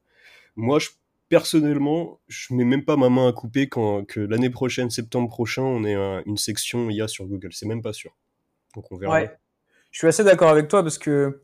[0.54, 0.90] Moi, je,
[1.30, 5.62] personnellement, je mets même pas ma main à couper quand que l'année prochaine, septembre prochain,
[5.62, 5.94] on ait
[6.26, 7.52] une section IA sur Google.
[7.52, 8.14] C'est même pas sûr.
[8.74, 9.22] Donc, on verra.
[9.90, 11.40] Je suis assez d'accord avec toi parce que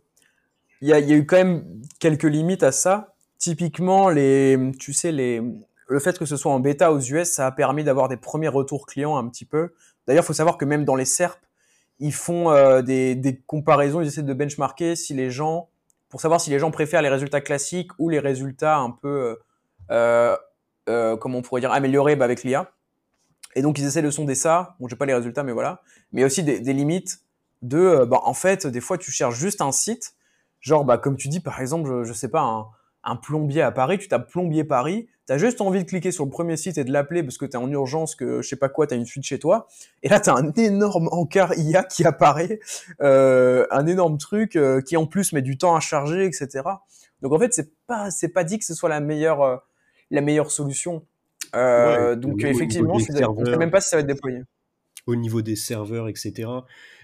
[0.82, 3.14] il y a, eu quand même quelques limites à ça.
[3.38, 5.42] Typiquement, les, tu sais, les,
[5.88, 8.48] le fait que ce soit en bêta aux US, ça a permis d'avoir des premiers
[8.48, 9.72] retours clients un petit peu.
[10.06, 11.38] D'ailleurs, il faut savoir que même dans les SERP,
[12.00, 15.68] ils font euh, des, comparaisons, ils essaient de benchmarker si les gens,
[16.08, 19.38] pour savoir si les gens préfèrent les résultats classiques ou les résultats un peu,
[19.90, 20.36] euh,
[20.88, 22.72] euh, comment on pourrait dire, améliorés bah, avec l'IA.
[23.54, 24.76] Et donc ils essaient de sonder ça.
[24.80, 25.82] Bon, j'ai pas les résultats, mais voilà.
[26.12, 27.20] Mais aussi des, limites
[27.62, 30.14] de, euh, bah, en fait, des fois tu cherches juste un site,
[30.60, 32.66] genre, bah, comme tu dis, par exemple, je, je sais pas, un,
[33.04, 36.24] un plombier à Paris, tu tapes plombier Paris, tu as juste envie de cliquer sur
[36.24, 38.56] le premier site et de l'appeler parce que tu es en urgence, que je sais
[38.56, 39.68] pas quoi, tu as une fuite chez toi.
[40.02, 42.60] Et là, tu as un énorme encart IA qui apparaît,
[43.00, 46.62] euh, un énorme truc euh, qui en plus met du temps à charger, etc.
[47.22, 49.56] Donc en fait, c'est pas c'est pas dit que ce soit la meilleure euh,
[50.10, 51.06] la meilleure solution.
[51.54, 54.42] Ouais, donc effectivement, je ne sais même pas si ça va être déployé.
[55.06, 56.48] Au niveau des serveurs, etc.,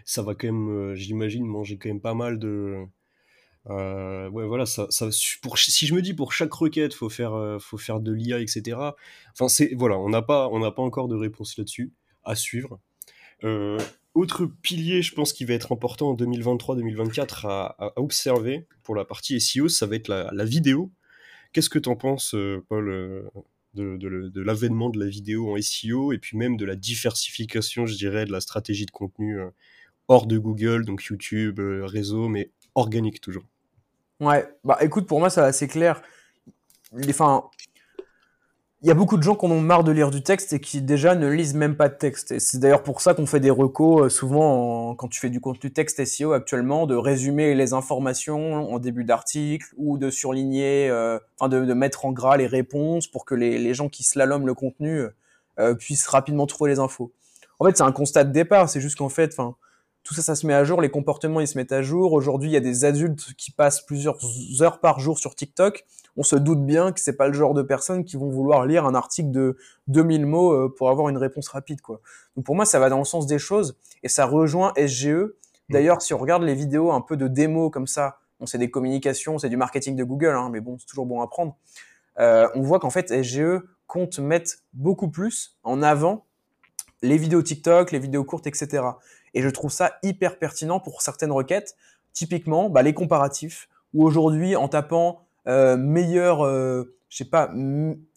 [0.07, 2.87] ça va quand même, euh, j'imagine, manger quand même pas mal de
[3.71, 4.87] euh, ouais, voilà, ça,
[5.43, 8.41] pour, si je me dis pour chaque requête, faut faire, euh, faut faire de l'IA,
[8.41, 8.79] etc.
[9.33, 11.93] Enfin, c'est voilà, on n'a pas, on n'a pas encore de réponse là-dessus
[12.25, 12.81] à suivre.
[13.45, 13.79] Euh,
[14.15, 19.05] autre pilier, je pense, qui va être important en 2023-2024 à, à, observer pour la
[19.05, 20.93] partie SEO, ça va être la, vidéo.
[21.53, 22.35] Qu'est-ce que tu en penses,
[22.69, 23.31] Paul,
[23.75, 27.95] de, de, l'avènement de la vidéo en SEO et puis même de la diversification, je
[27.97, 29.39] dirais, de la stratégie de contenu
[30.09, 33.45] hors de Google, donc YouTube, réseau, mais organique toujours?
[34.21, 36.03] Ouais, bah écoute, pour moi, c'est clair.
[37.09, 37.45] Enfin,
[38.83, 40.61] il y a beaucoup de gens qui en ont marre de lire du texte et
[40.61, 42.33] qui déjà ne lisent même pas de texte.
[42.33, 45.41] Et c'est d'ailleurs pour ça qu'on fait des recos souvent en, quand tu fais du
[45.41, 51.19] contenu texte SEO actuellement, de résumer les informations en début d'article ou de surligner, euh,
[51.39, 54.55] enfin de, mettre en gras les réponses pour que les, les gens qui slaloment le
[54.55, 55.07] contenu
[55.59, 57.13] euh, puissent rapidement trouver les infos.
[57.59, 58.69] En fait, c'est un constat de départ.
[58.69, 59.57] C'est juste qu'en fait, enfin,
[60.07, 62.13] tout ça, ça se met à jour, les comportements, ils se mettent à jour.
[62.13, 64.17] Aujourd'hui, il y a des adultes qui passent plusieurs
[64.63, 65.85] heures par jour sur TikTok.
[66.17, 68.87] On se doute bien que c'est pas le genre de personnes qui vont vouloir lire
[68.87, 69.57] un article de
[69.89, 72.01] 2000 mots euh, pour avoir une réponse rapide, quoi.
[72.37, 75.33] Donc pour moi, ça va dans le sens des choses et ça rejoint SGE.
[75.71, 78.71] D'ailleurs, si on regarde les vidéos un peu de démo comme ça, bon, c'est des
[78.71, 81.57] communications, c'est du marketing de Google, hein, mais bon, c'est toujours bon à prendre.
[82.21, 86.27] Euh, on voit qu'en fait, SGE compte mettre beaucoup plus en avant
[87.03, 88.83] les vidéos TikTok, les vidéos courtes, etc.
[89.37, 91.77] Et je trouve ça hyper pertinent pour certaines requêtes.
[92.15, 97.53] Typiquement, bah, les comparatifs, où aujourd'hui, en tapant euh, meilleur, euh, je sais pas,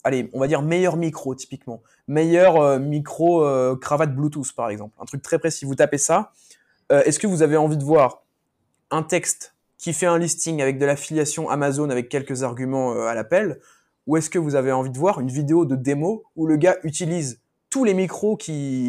[0.02, 4.96] allez, on va dire meilleur micro, typiquement, meilleur euh, micro euh, cravate Bluetooth, par exemple,
[4.98, 5.66] un truc très précis.
[5.66, 6.32] Vous tapez ça.
[6.88, 8.24] Est-ce que vous avez envie de voir
[8.90, 13.60] un texte qui fait un listing avec de l'affiliation Amazon avec quelques arguments à l'appel,
[14.08, 16.78] ou est-ce que vous avez envie de voir une vidéo de démo où le gars
[16.82, 18.36] utilise tous les micros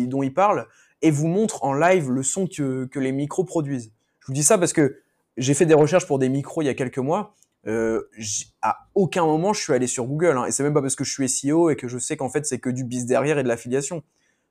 [0.07, 0.65] dont il parle
[1.01, 3.91] et vous montre en live le son que, que les micros produisent.
[4.19, 4.99] Je vous dis ça parce que
[5.37, 7.35] j'ai fait des recherches pour des micros il y a quelques mois.
[7.67, 8.01] Euh,
[8.63, 11.03] à aucun moment je suis allé sur Google hein, et c'est même pas parce que
[11.03, 13.43] je suis SEO et que je sais qu'en fait c'est que du bis derrière et
[13.43, 14.03] de l'affiliation.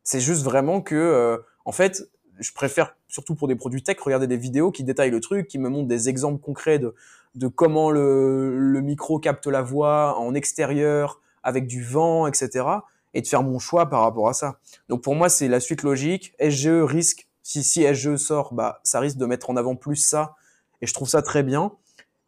[0.04, 2.08] C'est juste vraiment que euh, en fait
[2.38, 5.58] je préfère surtout pour des produits tech regarder des vidéos qui détaillent le truc, qui
[5.58, 6.94] me montrent des exemples concrets de,
[7.34, 12.64] de comment le, le micro capte la voix en extérieur avec du vent, etc
[13.14, 14.58] et de faire mon choix par rapport à ça.
[14.88, 16.34] Donc pour moi, c'est la suite logique.
[16.40, 20.34] SGE risque, si, si SGE sort, bah, ça risque de mettre en avant plus ça,
[20.80, 21.72] et je trouve ça très bien.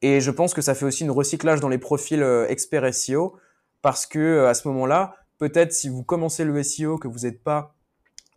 [0.03, 3.37] Et je pense que ça fait aussi une recyclage dans les profils euh, experts SEO,
[3.83, 7.43] parce que euh, à ce moment-là, peut-être si vous commencez le SEO, que vous n'êtes
[7.43, 7.75] pas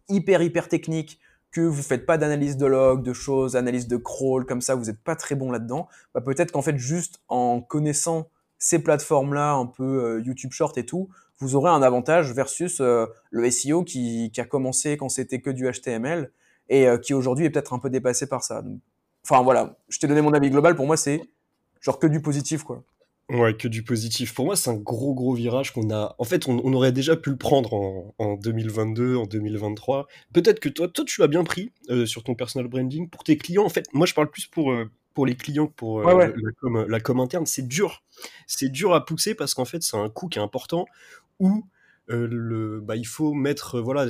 [0.08, 1.20] hyper hyper technique,
[1.52, 4.86] que vous faites pas d'analyse de log, de choses, analyse de crawl, comme ça, vous
[4.86, 9.66] n'êtes pas très bon là-dedans, bah peut-être qu'en fait, juste en connaissant ces plateformes-là, un
[9.66, 14.32] peu euh, YouTube Short et tout, vous aurez un avantage versus euh, le SEO qui,
[14.32, 16.32] qui, a commencé quand c'était que du HTML
[16.70, 18.62] et euh, qui aujourd'hui est peut-être un peu dépassé par ça.
[18.62, 18.80] Donc,
[19.24, 20.76] enfin voilà, je t'ai donné mon avis global.
[20.76, 21.22] Pour moi, c'est
[21.82, 22.84] genre que du positif, quoi.
[23.30, 24.36] Ouais, que du positif.
[24.36, 26.16] Pour moi, c'est un gros, gros virage qu'on a.
[26.20, 30.08] En fait, on, on, aurait déjà pu le prendre en, en 2022, en 2023.
[30.32, 33.10] Peut-être que toi, toi, tu l'as bien pris euh, sur ton personal branding.
[33.10, 35.74] Pour tes clients, en fait, moi, je parle plus pour, euh, pour les clients que
[35.74, 36.34] pour euh, ouais, ouais.
[36.36, 37.48] La, com, la com interne.
[37.48, 38.04] C'est dur.
[38.46, 40.86] C'est dur à pousser parce qu'en fait, c'est un coût qui est important
[41.40, 41.66] où
[42.10, 43.82] euh, le, bah, il faut mettre.
[43.82, 44.08] voilà,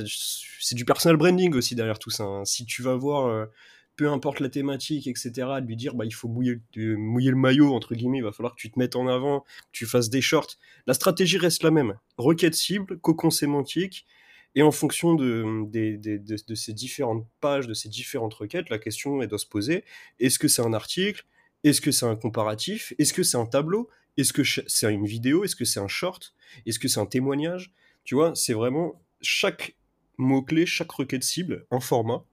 [0.60, 2.24] c'est du personal branding aussi derrière tout ça.
[2.24, 2.44] Hein.
[2.44, 3.48] Si tu vas voir
[3.96, 7.74] peu importe la thématique, etc., de lui dire bah, il faut mouiller, mouiller le maillot,
[7.74, 10.20] entre guillemets, il va falloir que tu te mettes en avant, que tu fasses des
[10.20, 10.56] shorts.
[10.86, 11.94] La stratégie reste la même.
[12.18, 14.06] Requête cible, cocon sémantique,
[14.54, 19.28] et en fonction de, de, ces différentes pages, de ces différentes requêtes, la question elle
[19.28, 19.84] doit se poser
[20.18, 21.24] est-ce que c'est un article?
[21.64, 22.94] Est-ce que c'est un comparatif?
[22.98, 23.88] Est-ce que c'est un tableau?
[24.16, 25.44] Est-ce que c'est une vidéo?
[25.44, 26.34] Est-ce que c'est un short?
[26.64, 27.72] Est-ce que c'est un témoignage?
[28.04, 29.76] Tu vois, c'est vraiment chaque
[30.18, 32.24] mot-clé, chaque requête cible, un format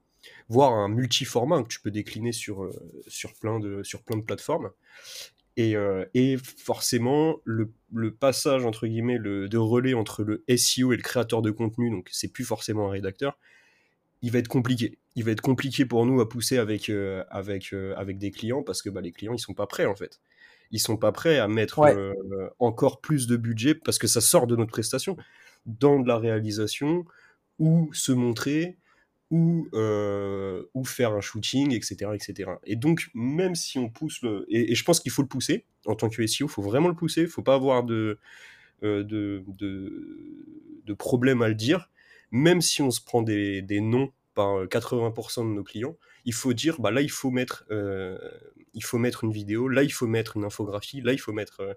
[0.48, 2.72] voire un multi-format que tu peux décliner sur, euh,
[3.06, 4.70] sur, plein, de, sur plein de plateformes.
[5.56, 6.04] Et, euh,
[6.58, 11.42] forcément, le, le, passage entre guillemets le, de relais entre le SEO et le créateur
[11.42, 13.38] de contenu, donc c'est plus forcément un rédacteur,
[14.22, 14.98] il va être compliqué.
[15.14, 18.82] Il va être compliqué pour nous à pousser avec, euh, avec, avec des clients parce
[18.82, 20.20] que bah, les clients ils sont pas prêts en fait.
[20.70, 21.80] Ils sont pas prêts à mettre
[22.58, 25.16] encore plus de budget parce que ça sort de notre prestation
[25.66, 27.04] dans de la réalisation
[27.58, 28.76] ou se montrer
[29.30, 32.52] ou, euh, ou faire un shooting, etc., etc.
[32.64, 34.44] Et donc, même si on pousse le...
[34.48, 36.94] Et, je pense qu'il faut le pousser, en tant que SEO, il faut vraiment le
[36.94, 38.18] pousser, il ne faut pas avoir de,
[38.82, 41.90] euh, de, de, de, problème à le dire,
[42.30, 46.52] même si on se prend des, des noms par 80% de nos clients, il faut
[46.52, 48.18] dire, bah là, il faut, mettre, euh,
[48.74, 51.76] il faut mettre une vidéo, là, il faut mettre une infographie, là, il faut mettre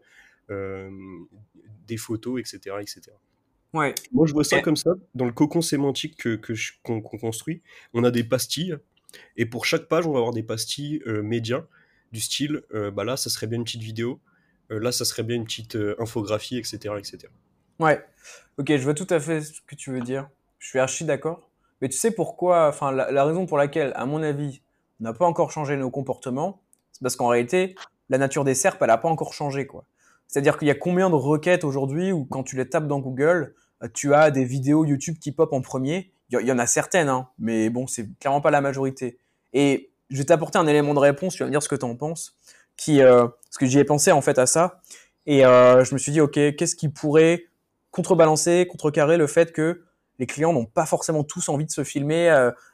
[0.49, 3.11] des photos, etc., etc.
[3.73, 3.93] Ouais.
[4.11, 4.91] Moi, je vois ça comme ça.
[5.15, 6.39] Dans le cocon sémantique que,
[6.83, 7.61] qu'on, construit,
[7.93, 8.77] on a des pastilles.
[9.35, 11.63] Et pour chaque page, on va avoir des pastilles euh, médias
[12.11, 14.19] du style, euh, bah là, ça serait bien une petite vidéo.
[14.71, 17.19] Euh, là, ça serait bien une petite infographie, etc., etc.
[17.79, 18.03] Ouais.
[18.57, 20.29] Ok, je vois tout à fait ce que tu veux dire.
[20.59, 21.49] Je suis archi d'accord.
[21.81, 24.61] Mais tu sais pourquoi, enfin, la, raison pour laquelle, à mon avis,
[24.99, 26.61] on n'a pas encore changé nos comportements,
[27.01, 27.75] parce qu'en réalité,
[28.09, 29.85] la nature des serpes, elle n'a pas encore changé, quoi.
[30.27, 33.55] C'est-à-dire qu'il y a combien de requêtes aujourd'hui où quand tu les tapes dans Google,
[33.83, 36.11] euh, tu as des vidéos YouTube qui pop en premier?
[36.29, 39.17] Il y, en a certaines, hein, mais bon, c'est clairement pas la majorité.
[39.53, 41.85] Et je vais t'apporter un élément de réponse, tu vas me dire ce que tu
[41.85, 42.35] en penses.
[42.75, 44.81] Qui, euh, parce que j'y ai pensé en fait à ça.
[45.25, 47.45] Et euh, je me suis dit, ok, qu'est-ce qui pourrait
[47.91, 49.85] contrebalancer, contrecarrer le fait que
[50.19, 52.29] les clients n'ont pas forcément tous envie de se filmer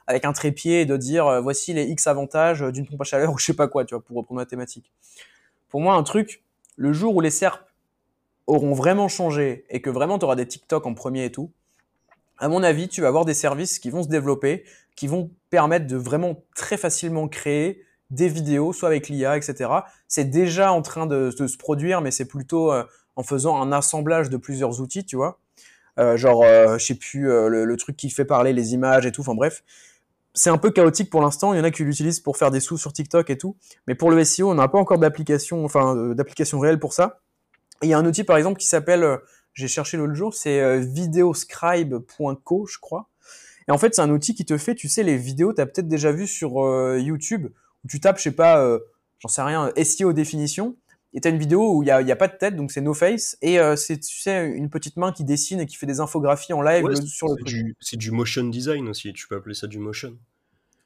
[0.06, 3.38] avec un trépied et de dire voici les X avantages d'une pompe à chaleur ou
[3.38, 4.90] je sais pas quoi, tu vois, pour reprendre la thématique.
[5.68, 6.42] Pour moi, un truc
[6.76, 7.60] le jour où les SERP
[8.46, 11.50] auront vraiment changé et que vraiment tu auras des TikTok en premier et tout,
[12.38, 14.64] à mon avis, tu vas avoir des services qui vont se développer,
[14.96, 19.70] qui vont permettre de vraiment très facilement créer des vidéos, soit avec l'IA, etc.
[20.08, 22.84] C'est déjà en train de, se produire, mais c'est plutôt euh,
[23.16, 25.38] en faisant un assemblage de plusieurs outils, tu vois.
[25.98, 29.12] Euh, genre, euh, je sais plus, le, le, truc qui fait parler les images et
[29.12, 29.62] tout, enfin bref
[30.34, 31.54] c'est un peu chaotique pour l'instant.
[31.54, 33.56] Il y en a qui l'utilisent pour faire des sous sur TikTok et tout.
[33.86, 37.20] Mais pour le SEO, on n'a pas encore d'application, enfin, euh, d'application réelle pour ça.
[37.82, 39.16] il y a un outil, par exemple, qui s'appelle, euh,
[39.54, 43.08] j'ai cherché l'autre jour, c'est euh, videoscribe.co, je crois.
[43.68, 45.66] Et en fait, c'est un outil qui te fait, tu sais, les vidéos, tu as
[45.66, 46.52] peut-être déjà vu sur
[46.98, 47.48] YouTube,
[47.82, 48.78] où tu tapes, je sais pas,
[49.20, 50.76] j'en sais rien, SEO définition,
[51.14, 52.72] et tu as une vidéo où il n'y a, y a, pas de tête, donc
[52.72, 55.86] c'est no face, et c'est, tu sais, une petite main qui dessine et qui fait
[55.86, 57.76] des infographies en live sur le truc.
[57.80, 60.18] C'est du motion design aussi, tu peux appeler ça du motion.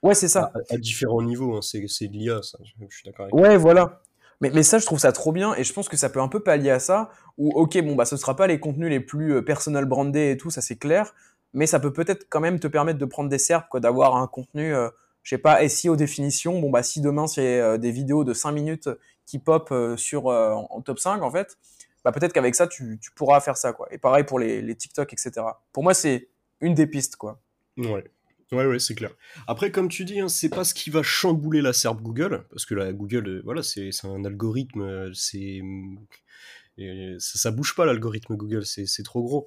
[0.03, 0.53] Ouais, c'est ça.
[0.71, 1.63] À, différents niveaux, hein.
[1.63, 4.03] c'est, de l'IA, ça, je suis d'accord avec Ouais, voilà.
[4.41, 6.29] Mais, mais, ça, je trouve ça trop bien, et je pense que ça peut un
[6.29, 9.35] peu pallier à ça, où, ok, bon, bah, ce sera pas les contenus les plus
[9.35, 11.13] euh, personal brandés et tout, ça c'est clair,
[11.55, 14.29] mais ça peut peut-être quand même te permettre de prendre des serpes, quoi, d'avoir un
[14.29, 14.89] contenu, euh,
[15.25, 18.53] je sais pas, SEO définition, bon, bah, si demain c'est euh, des vidéos de 5
[18.53, 18.89] minutes
[19.29, 21.59] qui pop euh, sur, euh, en top 5, en fait,
[22.03, 23.75] bah peut-être qu'avec ça, tu, tu, pourras faire ça.
[23.75, 23.87] Quoi.
[23.93, 25.47] Et pareil pour les, les TikTok, etc.
[25.73, 26.31] Pour moi, c'est
[26.63, 27.17] une des pistes.
[27.17, 27.39] Quoi.
[27.77, 28.05] Ouais.
[28.51, 29.11] Ouais, ouais, c'est clair.
[29.47, 32.65] Après, comme tu dis, hein, c'est pas ce qui va chambouler la SERP Google, parce
[32.65, 35.61] que Google, euh, voilà, c'est un algorithme, c'est
[37.19, 39.47] ça, ça, bouge pas l'algorithme Google, c'est trop gros.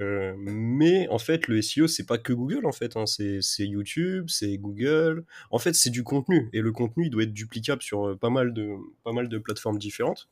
[0.00, 2.96] Euh, mais en fait, le SEO, c'est pas que Google, en fait.
[2.96, 3.04] Hein.
[3.06, 5.24] C'est YouTube, c'est Google.
[5.50, 6.48] En fait, c'est du contenu.
[6.52, 9.38] Et le contenu, il doit être duplicable sur euh, pas mal de, pas mal de
[9.38, 10.28] plateformes différentes.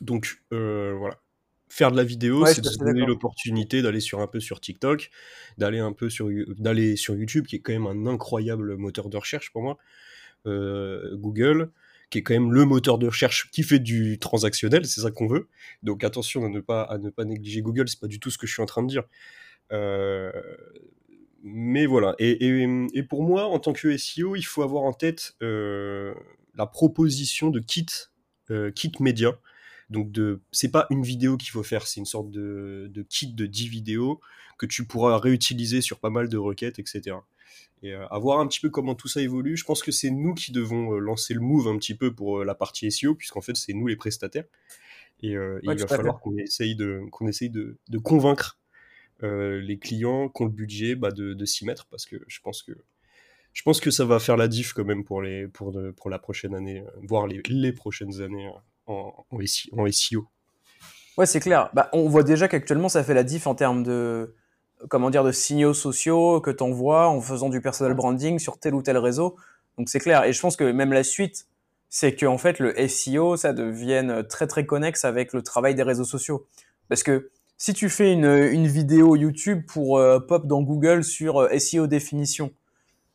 [0.00, 1.20] Donc, euh, voilà.
[1.68, 5.10] Faire de la vidéo, c'est se donner l'opportunité d'aller sur un peu sur TikTok,
[5.58, 9.16] d'aller un peu sur, d'aller sur YouTube, qui est quand même un incroyable moteur de
[9.16, 9.78] recherche pour moi.
[10.44, 11.70] Google,
[12.10, 15.26] qui est quand même le moteur de recherche qui fait du transactionnel, c'est ça qu'on
[15.26, 15.48] veut.
[15.82, 18.38] Donc attention à ne pas, à ne pas négliger Google, c'est pas du tout ce
[18.38, 19.04] que je suis en train de dire.
[19.72, 20.30] Euh,
[21.42, 25.34] mais voilà, et, et, pour moi, en tant que SEO, il faut avoir en tête
[25.42, 26.14] euh,
[26.54, 27.86] la proposition de kit,
[28.50, 29.38] euh, kit média.
[29.90, 33.34] Donc de, c'est pas une vidéo qu'il faut faire, c'est une sorte de, de kit
[33.34, 34.20] de 10 vidéos
[34.56, 37.16] que tu pourras réutiliser sur pas mal de requêtes, etc
[37.84, 39.56] et euh, à voir un petit peu comment tout ça évolue.
[39.56, 42.40] Je pense que c'est nous qui devons euh, lancer le move un petit peu pour
[42.40, 44.46] euh, la partie SEO, puisqu'en fait, c'est nous les prestataires.
[45.22, 48.58] Et, il va falloir qu'on essaye de, qu'on essaye de, de convaincre
[49.22, 52.62] les clients qui ont le budget bah, de, de s'y mettre, parce que je pense
[52.62, 52.72] que
[53.54, 56.18] je pense que ça va faire la diff quand même pour, les, pour, pour la
[56.18, 58.50] prochaine année, voire les, les prochaines années
[58.86, 60.28] en, en, SEO.
[61.16, 61.70] Ouais, c'est clair.
[61.72, 64.34] Bah, on voit déjà qu'actuellement, ça fait la diff en termes de,
[64.88, 68.74] comment dire, de signaux sociaux que tu envoies en faisant du personal branding sur tel
[68.74, 69.36] ou tel réseau.
[69.78, 70.24] Donc c'est clair.
[70.24, 71.46] Et je pense que même la suite,
[71.88, 76.04] c'est qu'en fait, le SEO, ça devienne très très connexe avec le travail des réseaux
[76.04, 76.46] sociaux.
[76.88, 81.40] Parce que si tu fais une, une vidéo YouTube pour euh, pop dans Google sur
[81.40, 82.50] euh, SEO définition,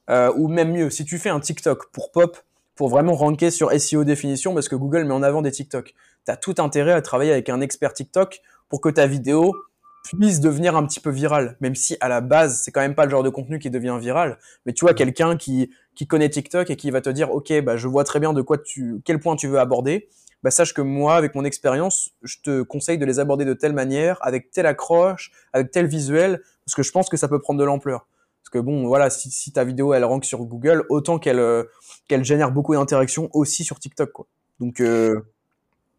[0.10, 2.38] euh, ou même mieux, si tu fais un TikTok pour pop,
[2.76, 5.94] pour vraiment ranker sur SEO définition, parce que Google met en avant des TikTok,
[6.26, 9.56] tu as tout intérêt à travailler avec un expert TikTok pour que ta vidéo
[10.04, 13.06] puisse devenir un petit peu virale, même si à la base, c'est quand même pas
[13.06, 16.70] le genre de contenu qui devient viral, mais tu vois, quelqu'un qui, qui connaît TikTok
[16.70, 19.20] et qui va te dire, OK, bah, je vois très bien de quoi tu, quel
[19.20, 20.10] point tu veux aborder,
[20.44, 23.74] bah, sache que moi, avec mon expérience, je te conseille de les aborder de telle
[23.74, 27.60] manière, avec telle accroche, avec tel visuel, parce que je pense que ça peut prendre
[27.60, 28.08] de l'ampleur.
[28.42, 31.66] Parce que bon, voilà, si, si ta vidéo elle rank sur Google, autant qu'elle euh,
[32.08, 34.28] qu'elle génère beaucoup d'interactions aussi sur TikTok, quoi.
[34.60, 35.22] Donc euh,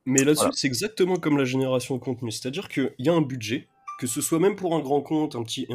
[0.07, 2.31] mais là-dessus, c'est exactement comme la génération de contenu.
[2.31, 3.69] C'est-à-dire qu'il y a un budget,
[4.01, 5.67] que ce soit même pour un grand compte, un petit,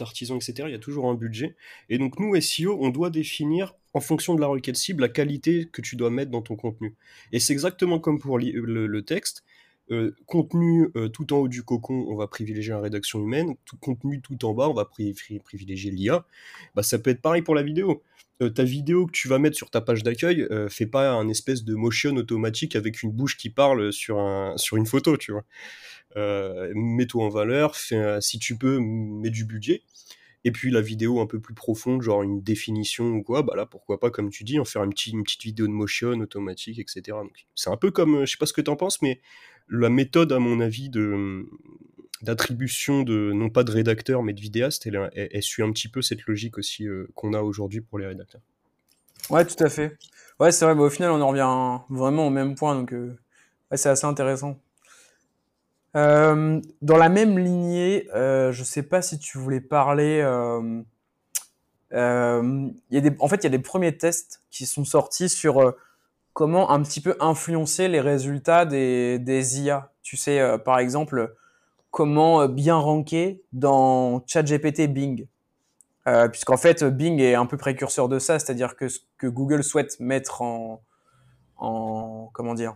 [0.00, 1.56] artisan, etc., il y a toujours un budget.
[1.90, 5.68] Et donc, nous, SEO, on doit définir, en fonction de la requête cible, la qualité
[5.70, 6.94] que tu dois mettre dans ton contenu.
[7.32, 9.44] Et c'est exactement comme pour le, texte.
[9.92, 13.56] Euh, contenu euh, tout en haut du cocon, on va privilégier la rédaction humaine.
[13.64, 16.24] Tout, contenu tout en bas, on va privilégier l'IA.
[16.74, 18.02] Bah, ça peut être pareil pour la vidéo.
[18.40, 21.64] Euh, ta vidéo que tu vas mettre sur ta page d'accueil, fait pas un espèce
[21.64, 25.44] de motion automatique avec une bouche qui parle sur, un, sur une photo, tu vois.
[26.74, 29.82] Mets-toi en valeur, fais, si tu peux, mets du budget.
[30.44, 33.66] Et puis la vidéo un peu plus profonde, genre une définition ou quoi, bah là
[33.66, 36.78] pourquoi pas, comme tu dis, en faire une petite, une petite vidéo de motion automatique,
[36.78, 37.18] etc.
[37.54, 39.20] C'est un peu comme, je sais pas ce que tu en penses, mais
[39.70, 41.46] la méthode, à mon avis, de
[42.22, 46.26] d'attribution de non pas de rédacteur mais de vidéaste, elle, suit un petit peu cette
[46.26, 48.42] logique aussi euh, qu'on a aujourd'hui pour les rédacteurs.
[49.30, 49.96] Ouais, tout à fait.
[50.38, 53.16] Ouais, c'est vrai, mais au final on en revient vraiment au même point, donc euh,
[53.74, 54.58] c'est assez intéressant.
[55.96, 60.18] Euh, dans la même lignée, euh, je sais pas si tu voulais parler.
[60.18, 62.40] Y a
[63.18, 65.74] en fait, il y a des premiers tests qui sont sortis sur
[66.40, 69.92] comment un petit peu influencer les résultats des, IA.
[70.02, 71.34] Tu sais, par exemple,
[71.90, 75.26] comment bien ranker dans ChatGPT Bing.
[76.32, 80.00] Puisqu'en fait, Bing est un peu précurseur de ça, c'est-à-dire que ce que Google souhaite
[80.00, 80.80] mettre en,
[81.58, 82.74] en comment dire,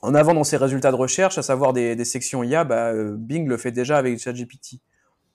[0.00, 3.48] en avant dans ses résultats de recherche, à savoir des, sections IA, bah, euh, Bing
[3.48, 4.78] le fait déjà avec ChatGPT.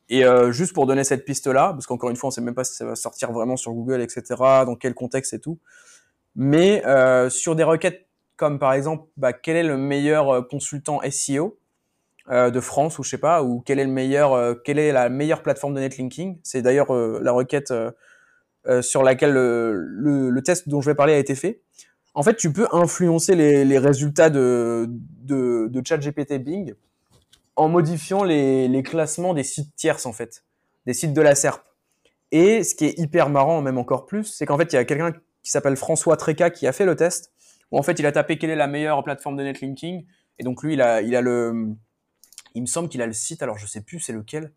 [0.08, 2.64] Et euh, juste pour donner cette piste-là, parce qu'encore une fois, on sait même pas
[2.64, 4.24] si ça va sortir vraiment sur Google, etc.,
[4.66, 5.60] dans quel contexte et tout.
[6.36, 8.08] Mais euh, sur des requêtes
[8.38, 11.60] comme par exemple, bah, quel est le meilleur consultant SEO
[12.28, 15.44] de France ou je sais pas, ou quel est le meilleur, quelle est la meilleure
[15.44, 16.40] plateforme de netlinking?
[16.42, 17.74] C'est d'ailleurs la requête
[18.82, 21.62] sur laquelle le, test dont je vais parler a été fait
[22.14, 26.74] en fait, tu peux influencer les, résultats de, de, ChatGPT Bing
[27.56, 30.44] en modifiant les, classements des sites tierces, en fait,
[30.86, 31.64] des sites de la SERP.
[32.32, 34.86] Et ce qui est hyper marrant, même encore plus, c'est qu'en fait, il y a
[34.86, 35.14] quelqu'un
[35.44, 37.32] qui s'appelle François Treca qui a fait le test,
[37.72, 40.06] où en fait, il a tapé quelle est la meilleure plateforme de netlinking,
[40.39, 41.76] et donc lui, il a, il a le,
[42.56, 44.52] il me semble qu'il a le site, alors je sais plus c'est lequel.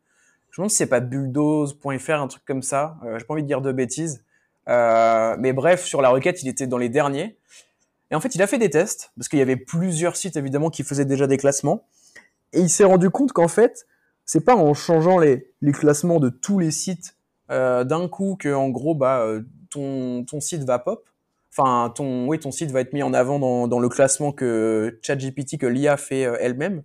[0.51, 2.97] Je me demande si c'est pas bulldoze.fr, un truc comme ça.
[3.05, 4.25] Euh, J'ai pas envie de dire de bêtises.
[4.69, 7.37] Euh, mais bref, sur la requête, il était dans les derniers.
[8.11, 10.71] Et en fait, il a fait des tests, parce qu'il y avait plusieurs sites évidemment
[10.71, 11.87] qui faisaient déjà des classements.
[12.53, 13.87] Et il s'est rendu compte qu'en fait,
[14.25, 17.17] c'est pas en changeant les, les classements de tous les sites
[17.51, 19.43] euh, d'un coup que en gros bah euh,
[19.75, 21.09] ton, ton site va pop.
[21.51, 25.59] Enfin, ton, oui, ton site va être mis en avant dans, le classement que ChatGPT,
[25.59, 26.83] que l'IA fait euh, elle-même.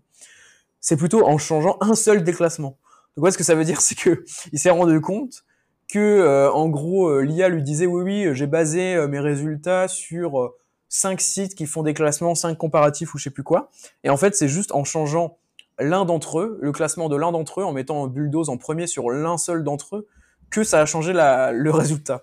[0.80, 2.78] C'est plutôt en changeant un seul des classements.
[3.16, 5.44] Donc, ouais, ce que ça veut dire, c'est que il s'est rendu compte
[5.92, 10.54] que, euh, en gros, l'IA lui disait oui, oui, j'ai basé mes résultats sur
[10.88, 13.72] cinq sites qui font des classements, cinq comparatifs ou je sais plus quoi.
[14.04, 15.38] Et en fait, c'est juste en changeant
[15.80, 18.86] l'un d'entre eux, le classement de l'un d'entre eux, en mettant un bulldoze en premier
[18.86, 20.08] sur l'un seul d'entre eux,
[20.50, 22.22] que ça a changé le résultat.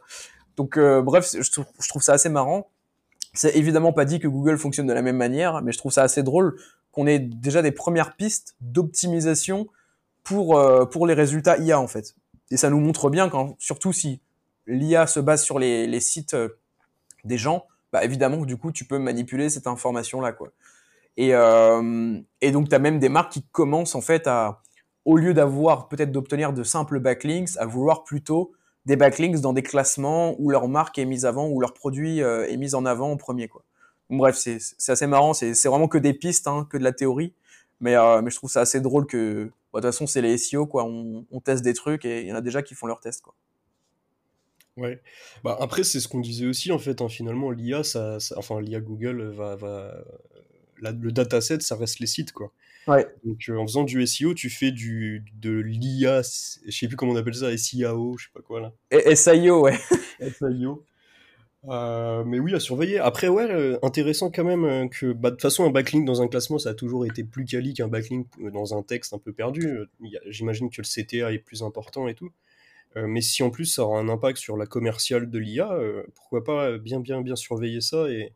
[0.57, 1.51] Donc euh, bref, je
[1.89, 2.69] trouve, ça assez marrant.
[3.35, 6.03] C'est évidemment pas dit que Google fonctionne de la même manière, mais je trouve ça
[6.03, 6.59] assez drôle
[6.91, 9.69] qu'on ait déjà des premières pistes d'optimisation
[10.25, 12.15] pour, euh, pour les résultats IA en fait.
[12.51, 14.21] Et ça nous montre bien quand, surtout si
[14.67, 16.49] l'IA se base sur les, les sites euh,
[17.25, 20.53] des gens, bah, évidemment du coup tu peux manipuler cette information là quoi.
[21.19, 24.61] Et, et donc tu as même des marques qui commencent en fait à,
[25.07, 28.53] au lieu d'avoir peut-être d'obtenir de simples backlinks, à vouloir plutôt
[28.87, 32.49] des backlinks dans des classements où leur marque est mise avant, où leur produit euh,
[32.49, 33.65] est mis en avant en premier quoi.
[34.09, 37.35] bref, c'est assez marrant, c'est vraiment que des pistes, hein, que de la théorie,
[37.81, 40.39] mais, euh, mais je trouve ça assez drôle que, bah, de toute façon c'est les
[40.39, 42.87] SEO quoi, on, on, teste des trucs et il y en a déjà qui font
[42.87, 43.35] leurs tests quoi.
[44.77, 45.01] Ouais.
[45.43, 48.81] Bah, après, c'est ce qu'on disait aussi, en fait, hein, finalement, l'IA, ça, enfin, l'IA
[48.81, 49.95] Google va, va,
[50.77, 52.53] le dataset, ça reste les sites, quoi.
[52.87, 53.07] Ouais.
[53.25, 57.13] Donc, euh, en faisant du SEO, tu fais du, de l'IA, je sais plus comment
[57.13, 58.73] on appelle ça, SIAO, je sais pas quoi, là.
[58.93, 59.77] Et SIO, ouais.
[60.21, 60.85] SIO.
[61.69, 62.99] Euh, mais oui, à surveiller.
[63.01, 66.29] Après, ouais, euh, intéressant quand même que, bah, de toute façon, un backlink dans un
[66.29, 69.81] classement, ça a toujours été plus quali qu'un backlink dans un texte un peu perdu.
[70.27, 72.31] J'imagine que le CTA est plus important et tout.
[72.95, 75.77] Mais si en plus ça aura un impact sur la commerciale de l'IA,
[76.15, 78.33] pourquoi pas bien, bien, bien surveiller ça et,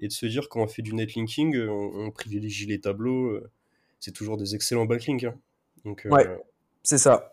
[0.00, 3.40] et de se dire quand on fait du netlinking, on, on privilégie les tableaux.
[4.02, 5.22] C'est toujours des excellents backlinks.
[5.24, 5.34] hein.
[5.84, 6.26] Donc, euh, Ouais.
[6.82, 7.32] C'est ça.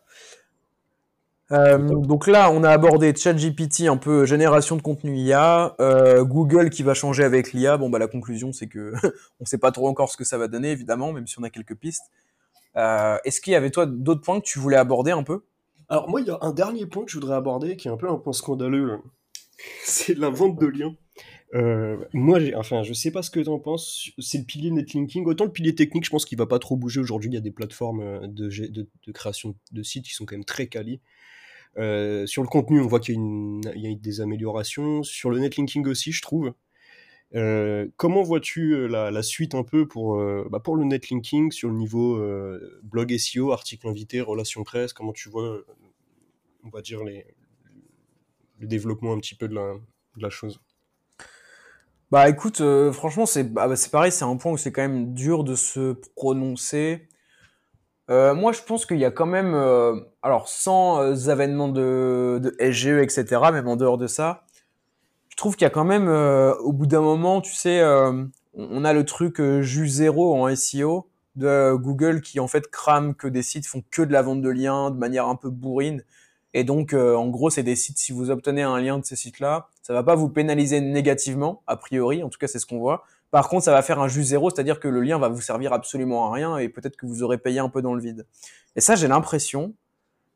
[1.51, 6.69] Euh, donc là, on a abordé ChatGPT, un peu génération de contenu IA, euh, Google
[6.69, 7.77] qui va changer avec l'IA.
[7.77, 8.93] Bon, bah la conclusion, c'est que
[9.39, 11.49] on sait pas trop encore ce que ça va donner, évidemment, même si on a
[11.49, 12.03] quelques pistes.
[12.75, 15.41] Euh, Est-ce qu'il y avait toi d'autres points que tu voulais aborder un peu?
[15.89, 17.97] Alors moi, il y a un dernier point que je voudrais aborder qui est un
[17.97, 18.99] peu un point scandaleux.
[19.83, 20.93] C'est la vente de liens.
[21.55, 24.11] Euh, moi, enfin, je sais pas ce que tu en penses.
[24.19, 25.25] C'est le pilier netlinking.
[25.25, 27.29] Autant le pilier technique, je pense qu'il va pas trop bouger aujourd'hui.
[27.29, 30.67] Il y a des plateformes euh, de, création de sites qui sont quand même très
[30.67, 31.01] quali.
[31.77, 35.03] Euh, sur le contenu, on voit qu'il y, y a des améliorations.
[35.03, 36.53] Sur le netlinking aussi, je trouve.
[37.31, 40.17] Comment vois-tu la, suite un peu pour,
[40.49, 42.19] bah, pour le netlinking sur le niveau
[42.81, 44.93] blog SEO, article invité, relations presse?
[44.93, 45.59] Comment tu vois,
[46.63, 47.25] on va dire, les,
[48.57, 49.55] le développement un petit peu de
[50.17, 50.59] la chose?
[52.11, 54.81] Bah écoute, euh, franchement, c'est bah, bah, c'est pareil, c'est un point où c'est quand
[54.81, 57.07] même dur de se prononcer.
[58.09, 62.55] Euh, moi, je pense qu'il y a quand même, euh, alors sans euh, de, de
[62.59, 64.45] SGE, etc., même en dehors de ça,
[65.29, 67.81] je trouve qu'il y a quand même, au bout d'un moment, tu sais,
[68.55, 73.27] on a le truc jus zéro en SEO de Google qui en fait crame que
[73.27, 76.03] des sites font que de la vente de liens de manière un peu bourrine.
[76.53, 79.15] Et donc, euh, en gros, c'est des sites, si vous obtenez un lien de ces
[79.15, 82.79] sites-là, ça va pas vous pénaliser négativement, a priori, en tout cas, c'est ce qu'on
[82.79, 83.03] voit.
[83.31, 85.73] Par contre, ça va faire un jus zéro, c'est-à-dire que le lien va vous servir
[85.73, 88.25] absolument à rien et peut-être que vous aurez payé un peu dans le vide.
[88.75, 89.73] Et ça, j'ai l'impression,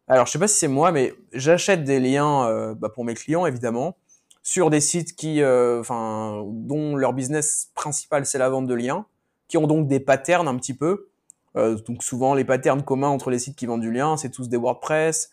[0.07, 3.15] alors je sais pas si c'est moi, mais j'achète des liens euh, bah, pour mes
[3.15, 3.95] clients, évidemment,
[4.43, 9.05] sur des sites qui, euh, enfin, dont leur business principal c'est la vente de liens,
[9.47, 11.09] qui ont donc des patterns un petit peu.
[11.55, 14.49] Euh, donc souvent les patterns communs entre les sites qui vendent du lien, c'est tous
[14.49, 15.31] des WordPress.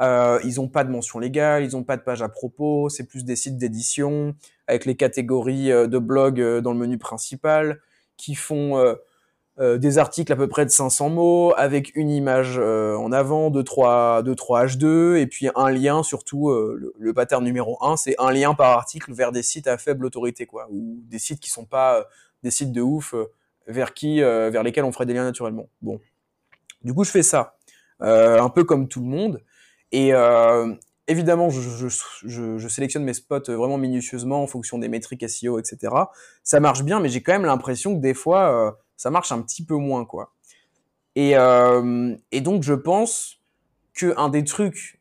[0.00, 3.06] Euh, ils n'ont pas de mention légale, ils n'ont pas de page à propos, c'est
[3.06, 4.34] plus des sites d'édition
[4.66, 7.80] avec les catégories euh, de blog euh, dans le menu principal,
[8.16, 8.96] qui font
[9.58, 14.22] des articles à peu près de 500 mots, avec une image en avant, 2 3,
[14.22, 18.54] 2, 3 H2, et puis un lien, surtout, le, pattern numéro 1, c'est un lien
[18.54, 22.06] par article vers des sites à faible autorité, quoi, ou des sites qui sont pas
[22.42, 23.14] des sites de ouf,
[23.66, 25.68] vers qui, vers lesquels on ferait des liens naturellement.
[25.80, 26.00] Bon.
[26.82, 27.56] Du coup, je fais ça,
[28.00, 29.42] un peu comme tout le monde,
[29.92, 30.74] et euh,
[31.06, 35.94] évidemment, je, sélectionne mes spots vraiment minutieusement en fonction des métriques SEO, etc.
[36.42, 39.42] Ça marche bien, mais j'ai quand même l'impression que des fois, euh, ça marche un
[39.42, 40.32] petit peu moins, quoi.
[41.14, 43.40] Et, euh, donc, je pense
[43.94, 45.00] que un des trucs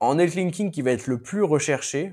[0.00, 2.12] en netlinking qui va être le plus recherché,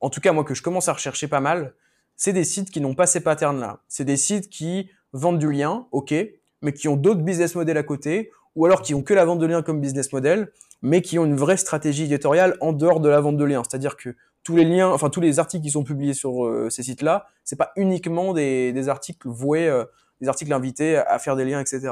[0.00, 1.74] en tout cas moi que je commence à rechercher pas mal,
[2.16, 3.80] c'est des sites qui n'ont pas ces patterns-là.
[3.88, 6.14] C'est des sites qui vendent du lien, ok,
[6.62, 9.40] mais qui ont d'autres business models à côté, ou alors qui ont que la vente
[9.40, 10.52] de liens comme business model,
[10.82, 13.62] mais qui ont une vraie stratégie éditoriale en dehors de la vente de liens.
[13.68, 16.82] C'est-à-dire que tous les liens, enfin tous les articles qui sont publiés sur euh, ces
[16.82, 19.84] sites-là, c'est pas uniquement des, des articles voués, euh,
[20.20, 21.90] des articles invités à faire des liens, etc.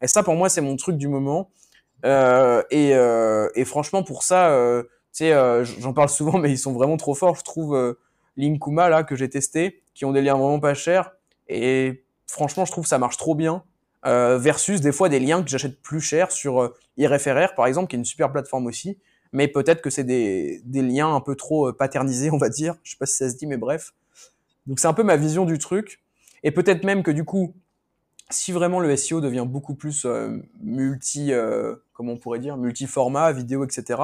[0.00, 1.50] Et ça, pour moi, c'est mon truc du moment.
[2.04, 6.58] Euh, et, euh, et, franchement, pour ça, euh, tu sais, j'en parle souvent, mais ils
[6.58, 7.36] sont vraiment trop forts.
[7.36, 7.96] Je trouve
[8.36, 11.12] Linkuma là que j'ai testé, qui ont des liens vraiment pas chers.
[11.48, 13.62] Et franchement, je trouve ça marche trop bien.
[14.04, 17.88] Euh, versus des fois des liens que j'achète plus cher sur euh, IRFRR par exemple,
[17.88, 18.98] qui est une super plateforme aussi.
[19.32, 22.74] Mais peut-être que c'est des, des liens un peu trop euh, paternisés, on va dire.
[22.82, 23.94] Je sais pas si ça se dit, mais bref.
[24.66, 26.02] Donc c'est un peu ma vision du truc.
[26.42, 27.54] Et peut-être même que du coup,
[28.30, 33.32] si vraiment le SEO devient beaucoup plus euh, multi, euh, comment on pourrait dire, multi-format,
[33.32, 34.00] vidéo, etc.,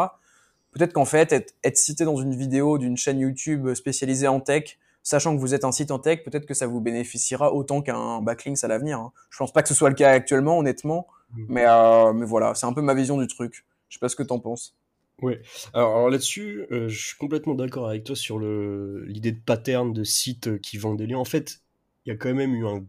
[0.73, 4.79] peut-être qu'en fait, être, être, cité dans une vidéo d'une chaîne YouTube spécialisée en tech,
[5.09, 8.21] sachant que vous êtes un site en tech, peut-être que ça vous bénéficiera autant qu'un
[8.21, 8.99] backlinks à l'avenir.
[8.99, 9.13] Hein.
[9.31, 11.45] Je pense pas que ce soit le cas actuellement, honnêtement, mmh.
[11.49, 13.65] mais, euh, mais voilà, c'est un peu ma vision du truc.
[13.89, 14.77] Je sais pas ce que t'en penses.
[15.23, 15.41] Ouais.
[15.73, 20.05] Alors, alors là-dessus, euh, je suis complètement d'accord avec toi sur l'idée de pattern de
[20.05, 21.19] sites qui vendent des liens.
[21.19, 21.63] En fait,
[22.05, 22.85] il y a quand même eu un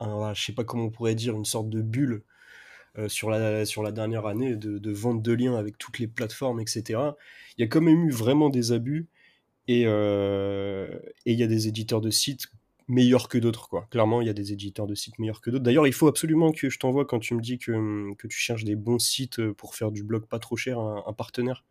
[0.00, 2.22] un, je sais pas comment on pourrait dire, une sorte de bulle
[2.98, 6.06] euh, sur, la, sur la dernière année de, de, vente de liens avec toutes les
[6.06, 6.98] plateformes, etc.
[7.56, 9.08] Il y a quand même eu vraiment des abus
[9.68, 10.88] et euh,
[11.26, 12.46] il y a des éditeurs de sites
[12.88, 13.68] meilleurs que d'autres.
[13.68, 13.86] quoi.
[13.90, 15.62] Clairement, il y a des éditeurs de sites meilleurs que d'autres.
[15.62, 18.64] D'ailleurs, il faut absolument que je t'envoie quand tu me dis que, que, tu cherches
[18.64, 21.64] des bons sites pour faire du blog pas trop cher, un, partenaire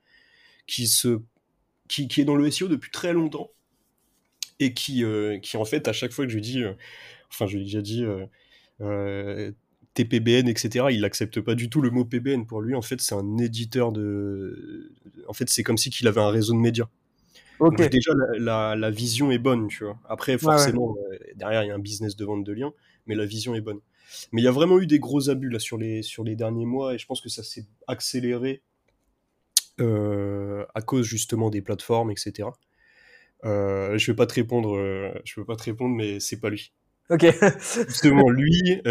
[0.67, 1.19] qui se
[1.87, 3.51] qui, qui, est dans le SEO depuis très longtemps
[4.59, 5.03] et qui,
[5.41, 6.63] qui en fait, à chaque fois que je dis,
[7.29, 8.05] enfin, je lui ai déjà dit
[9.93, 12.45] TPBN, etc., il n'accepte pas du tout le mot PBN.
[12.45, 14.91] Pour lui, en fait, c'est un éditeur de.
[15.27, 16.87] En fait, c'est comme si qu'il avait un réseau de médias.
[17.60, 19.99] Donc, déjà, la, la, vision est bonne, tu vois.
[20.07, 20.95] Après, forcément,
[21.36, 22.74] derrière, il y a un business de vente de liens,
[23.05, 23.80] mais la vision est bonne.
[24.32, 26.66] Mais il y a vraiment eu des gros abus là sur les, sur les derniers
[26.66, 28.62] mois, et je pense que ça s'est accéléré
[29.80, 32.49] euh, à cause justement des plateformes, etc.
[33.45, 36.49] Euh, je vais pas te répondre, euh, je veux pas te répondre, mais c'est pas
[36.49, 36.74] lui.
[37.10, 37.26] Ok.
[37.88, 38.82] justement, lui,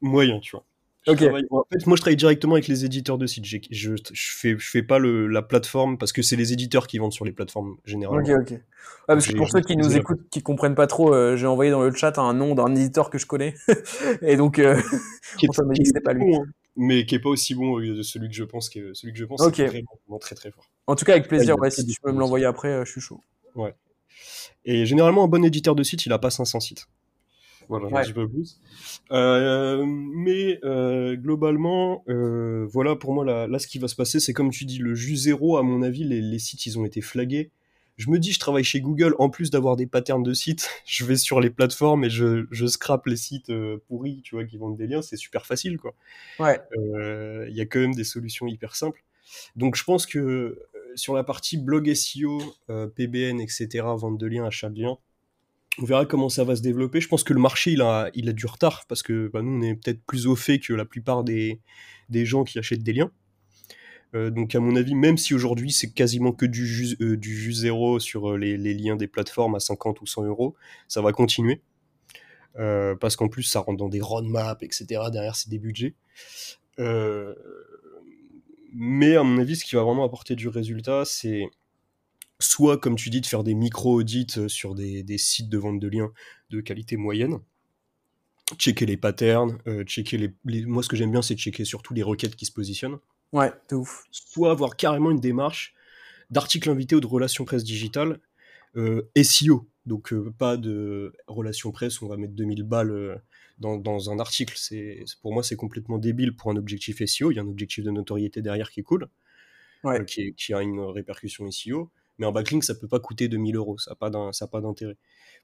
[0.00, 0.64] moyen, tu vois.
[1.06, 1.22] Ok.
[1.50, 3.44] en fait, moi, je travaille directement avec les éditeurs de sites.
[3.44, 6.98] Je, je, fais, je fais pas le, la plateforme parce que c'est les éditeurs qui
[6.98, 8.22] vendent sur les plateformes généralement.
[8.22, 8.60] Ok, ok.
[9.06, 11.82] parce que pour ceux qui nous écoutent, qui comprennent pas trop, euh, j'ai envoyé dans
[11.82, 13.54] le chat un nom d'un éditeur que je connais.
[14.22, 14.80] Et donc, euh,
[15.38, 16.32] qui est, pas lui.
[16.32, 16.46] Bon, hein,
[16.76, 18.68] mais qui est pas aussi bon que celui que je pense.
[18.68, 20.64] Que, celui que je pense, c'est vraiment très très fort.
[20.86, 21.58] En tout cas, avec plaisir.
[21.58, 23.20] Ouais, si tu peux me l'envoyer après, euh, je suis chaud.
[23.54, 23.74] Ouais.
[24.64, 26.86] Et généralement, un bon éditeur de site, il a pas 500 sites.
[27.68, 28.60] Voilà, un petit peu plus.
[29.12, 34.20] Euh, mais euh, globalement, euh, voilà pour moi là, là, ce qui va se passer,
[34.20, 36.84] c'est comme tu dis, le jus zéro, à mon avis, les, les, sites ils ont
[36.84, 37.50] été flagués.
[37.98, 41.04] Je me dis, je travaille chez Google, en plus d'avoir des patterns de sites, je
[41.04, 44.56] vais sur les plateformes et je, je scrape les sites euh, pourris, tu vois, qui
[44.56, 45.94] vendent des liens, c'est super facile, quoi.
[46.38, 46.60] Ouais.
[46.78, 49.02] Euh, il y a quand même des solutions hyper simples.
[49.56, 54.46] Donc je pense que euh, sur la partie blog SEO, PBN, etc., vente de liens,
[54.46, 54.96] achat de liens,
[55.80, 57.00] on verra comment ça va se développer.
[57.00, 59.58] Je pense que le marché, il a, il a du retard parce que bah, nous,
[59.58, 61.60] on est peut-être plus au fait que la plupart des,
[62.08, 63.10] des gens qui achètent des liens.
[64.14, 67.36] Euh, donc, à mon avis, même si aujourd'hui c'est quasiment que du jus, euh, du
[67.36, 70.54] jus zéro sur euh, les, les, liens des plateformes à 50 ou 100 euros,
[70.88, 71.60] ça va continuer.
[72.54, 75.02] parce qu'en plus, ça rentre dans des roadmaps, etc.
[75.12, 75.94] Derrière, c'est des budgets.
[78.74, 81.48] mais à mon avis, ce qui va vraiment apporter du résultat, c'est
[82.40, 85.88] soit, comme tu dis, de faire des micro-audits euh, sur des, sites de vente de
[85.88, 86.12] liens
[86.50, 87.38] de qualité moyenne,
[88.56, 92.02] checker les patterns, euh, checker les, Moi, ce que j'aime bien, c'est checker surtout les
[92.02, 92.98] requêtes qui se positionnent.
[93.32, 94.04] Ouais, de ouf.
[94.10, 95.74] Soit avoir carrément une démarche
[96.30, 98.20] d'article invité ou de relations presse digitale
[98.76, 99.68] euh, SEO.
[99.84, 103.22] Donc, pas de relations presse, on va mettre 2000 balles
[103.58, 104.54] dans, un article.
[104.56, 107.32] C'est, pour moi, c'est complètement débile pour un objectif SEO.
[107.32, 109.08] Il y a un objectif de notoriété derrière qui est cool,
[110.06, 113.78] qui, qui, a une répercussion SEO mais en backlink, ça peut pas coûter 2000 euros,
[113.78, 114.96] ça n'a pas d'intérêt.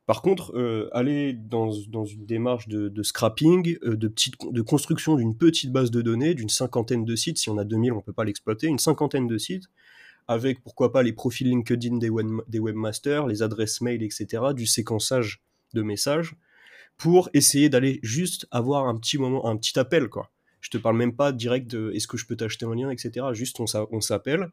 [0.07, 5.91] Par contre, euh, aller dans, une démarche de, scrapping, euh, de, construction d'une petite base
[5.91, 8.79] de données, d'une cinquantaine de sites, si on a 2000, on peut pas l'exploiter, une
[8.79, 9.65] cinquantaine de sites,
[10.29, 15.83] avec pourquoi pas les profils LinkedIn des webmasters, les adresses mail, etc., du séquençage de
[15.83, 16.37] messages,
[16.99, 20.31] pour essayer d'aller juste avoir un petit moment, un petit appel, quoi.
[20.61, 23.27] Je te parle même pas direct de est-ce que je peux t'acheter un lien, etc.
[23.33, 24.51] Juste on s'appelle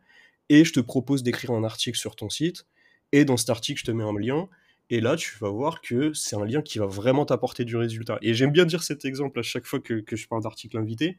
[0.51, 2.65] et je te propose d'écrire un article sur ton site,
[3.13, 4.49] et dans cet article, je te mets un lien,
[4.89, 8.19] et là, tu vas voir que c'est un lien qui va vraiment t'apporter du résultat.
[8.21, 11.17] Et j'aime bien dire cet exemple à chaque fois que, je parle d'article invité.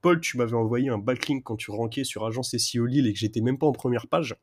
[0.00, 3.18] Paul, tu m'avais envoyé un backlink quand tu rankais sur Agence SEO Lille et que
[3.18, 4.36] j'étais même pas en première page.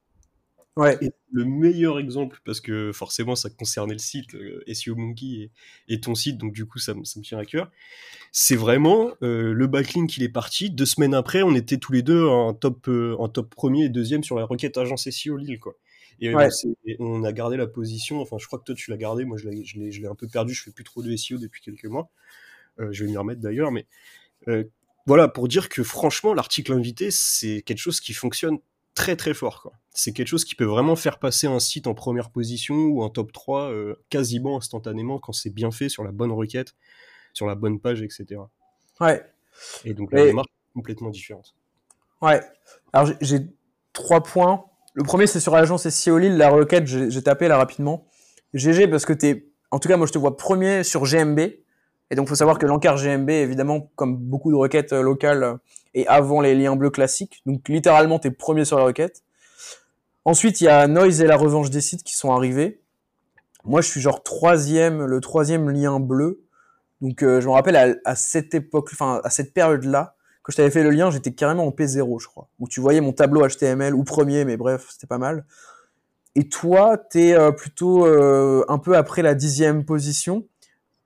[0.77, 0.99] Ouais.
[1.31, 5.49] le meilleur exemple, parce que forcément ça concernait le site euh, SEO Monkey
[5.87, 7.71] et, ton site, donc du coup ça, ça me tient à cœur.
[8.33, 10.69] C'est vraiment euh, le backlink il est parti.
[10.69, 13.89] Deux semaines après, on était tous les deux en top, euh, en top premier et
[13.89, 15.75] deuxième sur la requête agence SEO Lille, quoi.
[16.19, 16.33] Et,
[16.99, 18.21] on a gardé la position.
[18.21, 19.25] Enfin, je crois que toi tu l'as gardé.
[19.25, 20.53] Moi, je l'ai un peu perdu.
[20.53, 22.09] Je fais plus trop de SEO depuis quelques mois.
[22.79, 23.85] je vais m'y remettre d'ailleurs, mais
[25.05, 28.59] voilà pour dire que franchement, l'article invité, c'est quelque chose qui fonctionne
[28.95, 29.61] très très fort.
[29.61, 29.73] Quoi.
[29.91, 33.09] C'est quelque chose qui peut vraiment faire passer un site en première position ou en
[33.09, 36.75] top 3 euh, quasiment instantanément quand c'est bien fait sur la bonne requête,
[37.33, 38.41] sur la bonne page, etc.
[38.99, 39.23] Ouais.
[39.83, 41.55] Et donc la démarche est complètement différente.
[42.21, 42.41] Ouais.
[42.93, 43.39] Alors j'ai
[43.93, 44.65] trois points.
[44.93, 48.07] Le premier, c'est sur l'agence SEO Lille, la requête, j'ai tapé là rapidement.
[48.53, 51.39] GG parce que t'es, en tout cas, moi je te vois premier sur GMB.
[52.11, 55.57] Et donc, il faut savoir que l'encart GMB, évidemment, comme beaucoup de requêtes euh, locales,
[55.95, 57.41] et avant les liens bleus classiques.
[57.47, 59.23] Donc littéralement, tu es premier sur la requête.
[60.25, 62.81] Ensuite, il y a Noise et la revanche des sites qui sont arrivés.
[63.63, 66.43] Moi, je suis genre troisième, le troisième lien bleu.
[67.01, 70.69] Donc euh, je me rappelle à, cette époque, enfin à cette période-là, quand je t'avais
[70.69, 72.49] fait le lien, j'étais carrément en P0, je crois.
[72.59, 75.45] Où tu voyais mon tableau HTML ou premier, mais bref, c'était pas mal.
[76.35, 80.45] Et toi, t'es es euh, plutôt euh, un peu après la dixième position.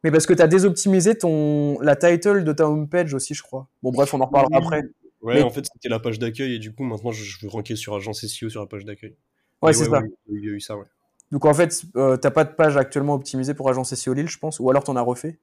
[0.03, 3.67] Mais parce que tu as désoptimisé ton, la title de ta homepage aussi, je crois.
[3.83, 4.83] Bon, bref, on en reparlera après.
[5.21, 7.93] Ouais, en fait, c'était la page d'accueil et du coup, maintenant, je veux ranker sur
[7.95, 9.15] agence SEO sur la page d'accueil.
[9.61, 10.01] Ouais, c'est ça.
[10.29, 10.85] il y a eu ça, ouais.
[11.31, 14.39] Donc, en fait, euh, t'as pas de page actuellement optimisée pour agence SEO Lille, je
[14.39, 15.37] pense, ou alors t'en as refait?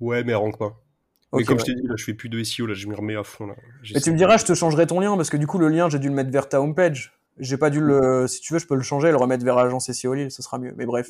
[0.00, 0.80] Ouais, mais elle rank pas.
[1.32, 3.16] mais comme je t'ai dit, là, je fais plus de SEO, là, je m'y remets
[3.16, 3.46] à fond.
[3.46, 3.54] Là.
[3.94, 5.88] Mais tu me diras, je te changerai ton lien parce que du coup, le lien,
[5.88, 7.18] j'ai dû le mettre vers ta homepage.
[7.38, 8.26] J'ai pas dû le.
[8.28, 10.58] Si tu veux, je peux le changer, le remettre vers agence SEO Lille, ce sera
[10.58, 10.74] mieux.
[10.76, 11.08] Mais bref,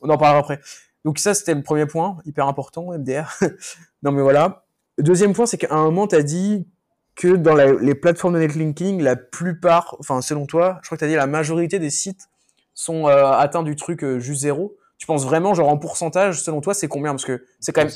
[0.00, 0.60] on en parlera après.
[1.04, 3.38] Donc ça, c'était le premier point, hyper important, MDR.
[4.02, 4.64] non mais voilà.
[4.98, 6.66] Deuxième point, c'est qu'à un moment, tu as dit
[7.14, 11.04] que dans les plateformes de netlinking, la plupart, enfin selon toi, je crois que tu
[11.04, 12.28] as dit la majorité des sites
[12.74, 14.76] sont euh, atteints du truc euh, juste zéro.
[14.98, 17.12] Tu penses vraiment, genre en pourcentage, selon toi, c'est combien?
[17.12, 17.92] Parce que c'est quand même,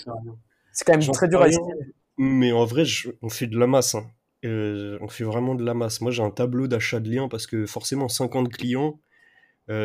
[0.72, 1.74] c'est quand même très dur à estimer.
[2.16, 2.84] Mais en vrai,
[3.22, 3.94] on fait de la masse.
[3.94, 4.06] Hein.
[4.44, 6.00] Euh, on fait vraiment de la masse.
[6.00, 9.00] Moi, j'ai un tableau d'achat de liens parce que forcément, 50 clients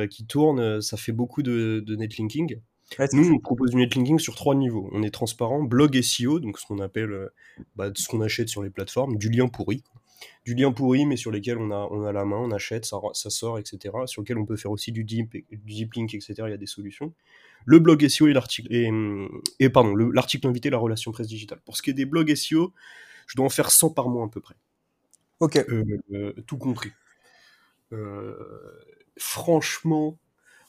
[0.10, 2.62] qui tournent, ça fait beaucoup de, de netlinking.
[3.14, 4.90] Nous, on propose du netlinking sur trois niveaux.
[4.92, 7.30] On est transparent, blog SEO, donc ce qu'on appelle
[7.76, 9.84] bah, ce qu'on achète sur les plateformes, du lien pourri
[10.46, 13.00] du lien pourri, mais sur lesquels on a, on a la main, on achète, ça,
[13.14, 13.96] ça sort, etc.
[14.06, 16.34] Sur lequel on peut faire aussi du deep, du deep link, etc.
[16.40, 17.14] Il y a des solutions.
[17.66, 18.90] Le blog SEO et l'article, et,
[19.60, 21.62] et, pardon, l'article invité, la relation presse digitale.
[21.66, 22.74] Pour ce qui est des blogs SEO,
[23.28, 24.56] je dois en faire 100 par mois à peu près.
[25.40, 25.58] Ok.
[25.58, 26.92] Euh, euh, tout compris.
[27.94, 28.36] Euh,
[29.18, 30.18] franchement,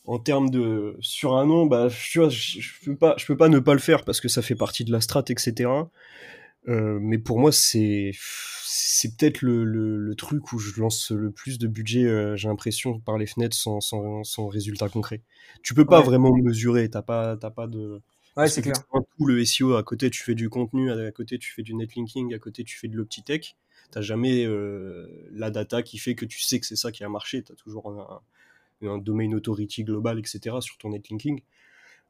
[0.05, 3.59] en termes de sur un an, bah, je, je, peux pas, je peux pas ne
[3.59, 5.70] pas le faire parce que ça fait partie de la strat, etc.
[6.66, 8.12] mais pour moi, c'est
[8.76, 12.98] c'est peut-être le, le, truc où je lance le plus de budget, euh, j'ai l'impression,
[12.98, 15.22] par les fenêtres sans, sans, sans, résultat concret.
[15.62, 18.00] Tu peux pas vraiment mesurer, t'as pas, t'as pas de...
[18.36, 18.74] Ouais, c'est clair.
[19.16, 22.34] Tout le SEO, à côté tu fais du contenu, à côté tu fais du netlinking,
[22.34, 23.57] à côté tu fais de l'optitech.
[23.92, 27.09] T'as jamais euh, la data qui fait que tu sais que c'est ça qui a
[27.09, 27.44] marché.
[27.44, 28.20] T'as toujours un,
[28.87, 30.57] un, domain authority global, etc.
[30.61, 31.41] sur ton netlinking.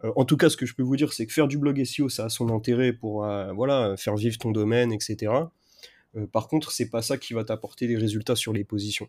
[0.03, 1.83] Euh, en tout cas, ce que je peux vous dire, c'est que faire du blog
[1.85, 5.47] SEO, ça a son intérêt pour voilà, faire vivre ton domaine, etc.
[6.17, 9.09] Euh, par contre, c'est pas ça qui va t'apporter des résultats sur les positions.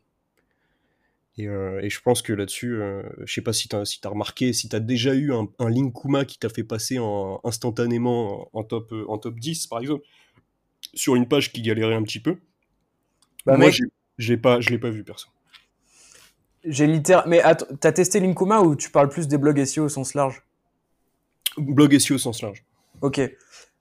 [1.38, 4.54] Et, euh, je pense que là-dessus, euh, je sais pas si tu as, si remarqué,
[4.54, 6.98] si tu as déjà eu un, un Linkuma qui t'a fait passer
[7.44, 10.06] instantanément en top, en top 10, par exemple,
[10.94, 12.38] sur une page qui galérait un petit peu.
[13.46, 13.70] Bah, Moi,
[14.18, 15.28] je l'ai pas, pas vu, perso.
[16.66, 17.30] J'ai littéralement.
[17.30, 17.44] Mais
[17.80, 20.44] t'as testé Linkuma ou tu parles plus des blogs SEO au sens large?
[21.58, 22.64] Blog SEO au sens large.
[23.02, 23.22] Ok.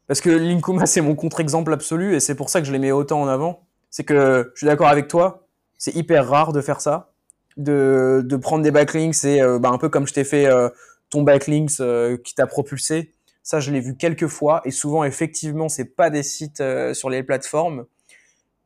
[0.06, 2.92] Parce que Linkuma, c'est mon contre-exemple absolu et c'est pour ça que je les mets
[2.92, 3.62] autant en avant.
[3.90, 5.46] C'est que je suis d'accord avec toi,
[5.78, 7.12] c'est hyper rare de faire ça,
[7.56, 10.68] de, de prendre des backlinks et euh, bah, un peu comme je t'ai fait euh,
[11.10, 13.14] ton backlinks euh, qui t'a propulsé.
[13.42, 16.62] Ça, je l'ai vu quelques fois et souvent, effectivement, c'est pas des sites
[16.94, 17.84] sur les plateformes.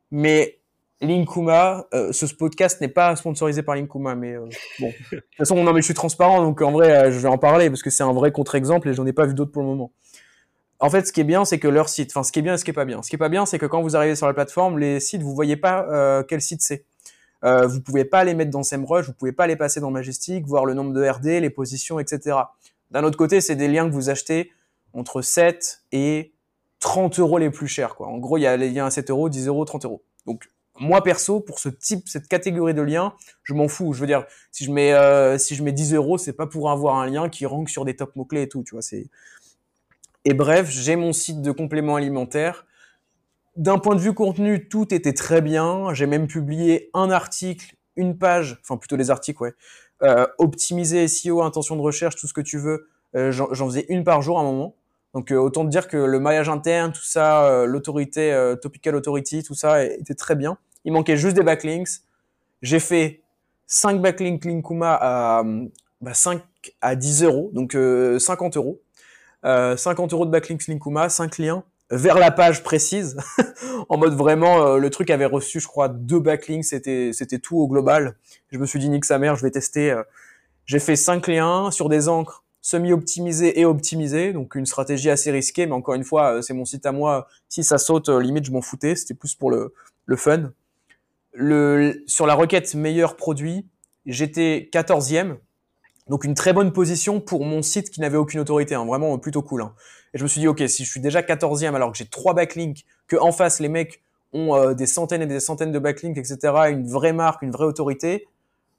[0.09, 0.58] Mais
[1.01, 4.35] Linkuma, ce podcast n'est pas sponsorisé par Linkuma, mais
[4.79, 4.87] bon.
[5.11, 7.69] De toute façon, non, mais je suis transparent, donc en vrai, je vais en parler
[7.69, 9.91] parce que c'est un vrai contre-exemple et j'en ai pas vu d'autres pour le moment
[10.79, 12.53] en fait, ce qui est bien, c'est que leur site, enfin, ce qui est bien
[12.53, 13.03] et ce qui est pas bien.
[13.03, 15.21] Ce qui est pas bien, c'est que quand vous arrivez sur la plateforme, les sites,
[15.21, 16.85] vous voyez pas euh, quel site c'est.
[17.43, 20.45] Euh, vous pouvez pas les mettre dans SEMrush, vous pouvez pas les passer dans Majestic,
[20.45, 22.37] voir le nombre de RD, les positions, etc.
[22.91, 24.51] D'un autre côté, c'est des liens que vous achetez
[24.93, 26.33] entre 7 et
[26.79, 28.07] 30 euros les plus chers, quoi.
[28.07, 30.01] En gros, il y a les liens à 7 euros, 10 euros, 30 euros.
[30.25, 30.49] Donc,
[30.79, 33.13] moi, perso, pour ce type, cette catégorie de liens,
[33.43, 33.93] je m'en fous.
[33.93, 36.71] Je veux dire, si je mets, euh, si je mets 10 euros, c'est pas pour
[36.71, 39.07] avoir un lien qui rank sur des top mots-clés et tout, tu vois, c'est,
[40.25, 42.65] et bref, j'ai mon site de compléments alimentaires.
[43.55, 45.93] D'un point de vue contenu, tout était très bien.
[45.93, 49.53] J'ai même publié un article, une page, enfin plutôt des articles, ouais.
[50.01, 52.87] Euh, optimiser SEO, intention de recherche, tout ce que tu veux.
[53.15, 54.75] Euh, J'en faisais une par jour à un moment.
[55.13, 59.83] Donc autant te dire que le maillage interne, tout ça, l'autorité, topical authority, tout ça
[59.83, 60.57] était très bien.
[60.85, 61.89] Il manquait juste des backlinks.
[62.61, 63.21] J'ai fait
[63.67, 65.43] 5 backlinks Linkuma à
[66.01, 66.41] bah, 5
[66.81, 68.81] à 10 euros, donc 50 euros.
[69.43, 73.17] 50 euh, euros de backlinks Linkuma, 5 liens vers la page précise,
[73.89, 77.57] en mode vraiment, euh, le truc avait reçu, je crois, deux backlinks, c'était c'était tout
[77.57, 78.15] au global.
[78.51, 79.91] Je me suis dit, nique sa mère, je vais tester.
[79.91, 80.03] Euh.
[80.65, 85.65] J'ai fait 5 liens sur des encres semi-optimisées et optimisées, donc une stratégie assez risquée,
[85.65, 87.27] mais encore une fois, c'est mon site à moi.
[87.47, 89.73] Si ça saute, limite, je m'en foutais, c'était plus pour le,
[90.05, 90.51] le fun.
[91.33, 93.67] Le, sur la requête meilleur produit,
[94.05, 95.37] j'étais 14e,
[96.07, 99.43] donc une très bonne position pour mon site qui n'avait aucune autorité, hein, vraiment plutôt
[99.43, 99.61] cool.
[99.61, 99.73] Hein.
[100.13, 102.33] Et je me suis dit, ok, si je suis déjà 14e alors que j'ai trois
[102.33, 104.01] backlinks, que en face les mecs
[104.33, 106.37] ont euh, des centaines et des centaines de backlinks, etc.,
[106.69, 108.27] une vraie marque, une vraie autorité,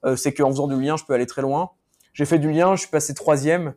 [0.05, 1.71] euh, c'est qu'en faisant du lien, je peux aller très loin.
[2.13, 3.73] J'ai fait du lien, je suis passé troisième.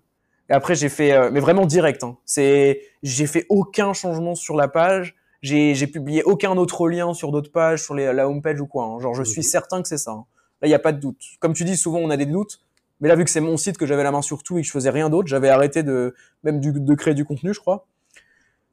[0.51, 2.03] Et après, j'ai fait, euh, mais vraiment direct.
[2.05, 2.17] Hein.
[2.25, 5.15] C'est, j'ai fait aucun changement sur la page.
[5.45, 8.87] J'ai, publié aucun autre lien sur d'autres pages, sur les, la homepage ou quoi.
[8.87, 8.99] Hein.
[8.99, 10.13] Genre, je suis certain que c'est ça.
[10.13, 10.25] Hein.
[10.63, 11.21] Là, il n'y a pas de doute.
[11.39, 12.63] Comme tu dis, souvent, on a des doutes.
[13.01, 14.67] Mais là, vu que c'est mon site, que j'avais la main sur tout et que
[14.67, 16.15] je faisais rien d'autre, j'avais arrêté de
[16.45, 17.87] même de créer du contenu, je crois.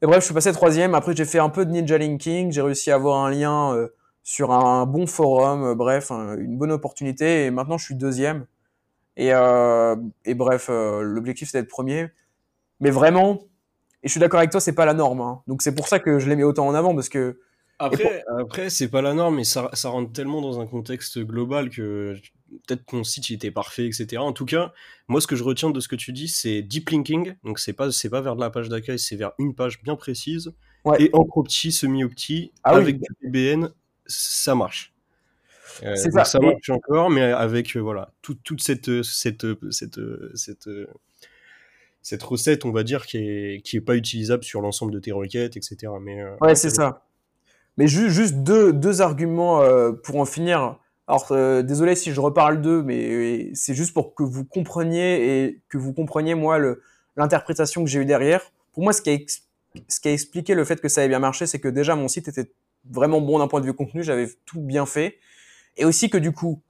[0.00, 0.94] Et bref, je suis passé troisième.
[0.94, 2.50] Après, j'ai fait un peu de ninja linking.
[2.52, 3.88] J'ai réussi à avoir un lien euh,
[4.22, 5.64] sur un bon forum.
[5.64, 7.44] Euh, bref, une bonne opportunité.
[7.44, 8.46] Et maintenant, je suis deuxième.
[9.18, 9.94] Et, euh,
[10.24, 12.08] et bref, l'objectif c'est d'être premier.
[12.80, 13.40] Mais vraiment,
[14.02, 15.20] et je suis d'accord avec toi, c'est pas la norme.
[15.20, 15.42] Hein.
[15.46, 17.40] Donc c'est pour ça que je l'ai mis autant en avant parce que
[17.78, 21.70] Après, après c'est pas la norme, mais ça, ça rentre tellement dans un contexte global
[21.70, 22.14] que
[22.66, 24.18] peut-être ton site il était parfait, etc.
[24.18, 24.72] En tout cas,
[25.08, 27.34] moi ce que je retiens de ce que tu dis, c'est deep linking.
[27.44, 29.96] Donc c'est pas c'est pas vers de la page d'accueil, c'est vers une page bien
[29.96, 30.52] précise
[30.98, 33.68] et en petit, semi-opti ah avec du PBN,
[34.06, 34.92] ça marche.
[35.84, 36.24] Euh, ça.
[36.24, 40.00] ça marche encore, mais avec euh, voilà toute cette cette cette
[40.34, 40.68] cette cette
[42.22, 45.56] recette, on va dire, qui est qui est pas utilisable sur l'ensemble de tes requêtes,
[45.56, 45.92] etc.
[46.00, 47.06] Mais euh, ouais, c'est ça.
[47.78, 49.62] Mais juste, deux, deux arguments
[50.02, 50.78] pour en finir.
[51.08, 55.62] Alors, euh, désolé si je reparle d'eux, mais c'est juste pour que vous compreniez et
[55.68, 56.58] que vous compreniez, moi,
[57.16, 58.52] l'interprétation que j'ai eue derrière.
[58.72, 59.18] Pour moi, ce qui, a
[59.88, 62.08] ce qui a expliqué le fait que ça avait bien marché, c'est que déjà, mon
[62.08, 62.52] site était
[62.88, 65.18] vraiment bon d'un point de vue contenu, j'avais tout bien fait.
[65.76, 66.62] Et aussi que du coup,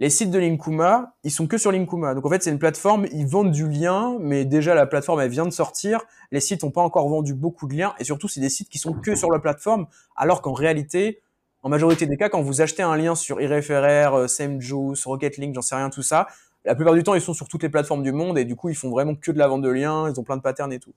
[0.00, 2.14] les sites de Linkuma, ils sont que sur Linkuma.
[2.14, 5.30] Donc en fait, c'est une plateforme, ils vendent du lien, mais déjà la plateforme, elle
[5.30, 6.00] vient de sortir.
[6.32, 7.94] Les sites n'ont pas encore vendu beaucoup de liens.
[8.00, 9.86] Et surtout, c'est des sites qui sont que sur la plateforme,
[10.16, 11.22] alors qu'en réalité,
[11.62, 15.62] en majorité des cas, quand vous achetez un lien sur iReferrer, euh, SameJuice, Rocket.link, j'en
[15.62, 16.26] sais rien, tout ça,
[16.64, 18.68] la plupart du temps, ils sont sur toutes les plateformes du monde et du coup,
[18.70, 20.80] ils font vraiment que de la vente de liens, ils ont plein de patterns et
[20.80, 20.92] tout.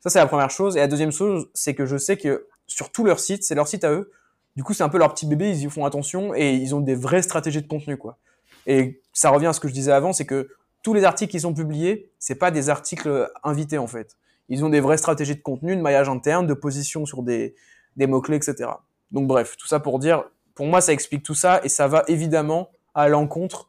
[0.00, 0.76] Ça, c'est la première chose.
[0.76, 3.68] Et la deuxième chose, c'est que je sais que sur tous leurs sites, c'est leur
[3.68, 4.10] site à eux.
[4.56, 6.80] Du coup, c'est un peu leur petit bébé, ils y font attention et ils ont
[6.80, 8.18] des vraies stratégies de contenu, quoi.
[8.66, 10.48] Et ça revient à ce que je disais avant, c'est que
[10.82, 14.16] tous les articles qui sont publiés, c'est pas des articles invités, en fait.
[14.48, 17.54] Ils ont des vraies stratégies de contenu, de maillage interne, de position sur des,
[17.96, 18.70] mots-clés, etc.
[19.12, 22.04] Donc bref, tout ça pour dire, pour moi, ça explique tout ça et ça va
[22.08, 23.68] évidemment à l'encontre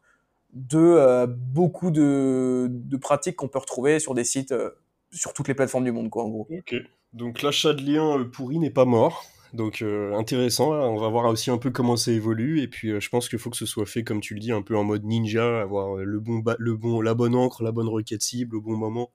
[0.52, 2.68] de euh, beaucoup de,
[3.00, 4.70] pratiques qu'on peut retrouver sur des sites, euh,
[5.12, 6.48] sur toutes les plateformes du monde, quoi, en gros.
[6.50, 6.74] Ok.
[7.12, 9.24] Donc l'achat de liens euh, pourris n'est pas mort.
[9.52, 13.28] Donc intéressant, on va voir aussi un peu comment ça évolue et puis je pense
[13.28, 15.60] qu'il faut que ce soit fait comme tu le dis un peu en mode ninja,
[15.60, 19.10] avoir le bon le bon la bonne encre, la bonne requête cible au bon moment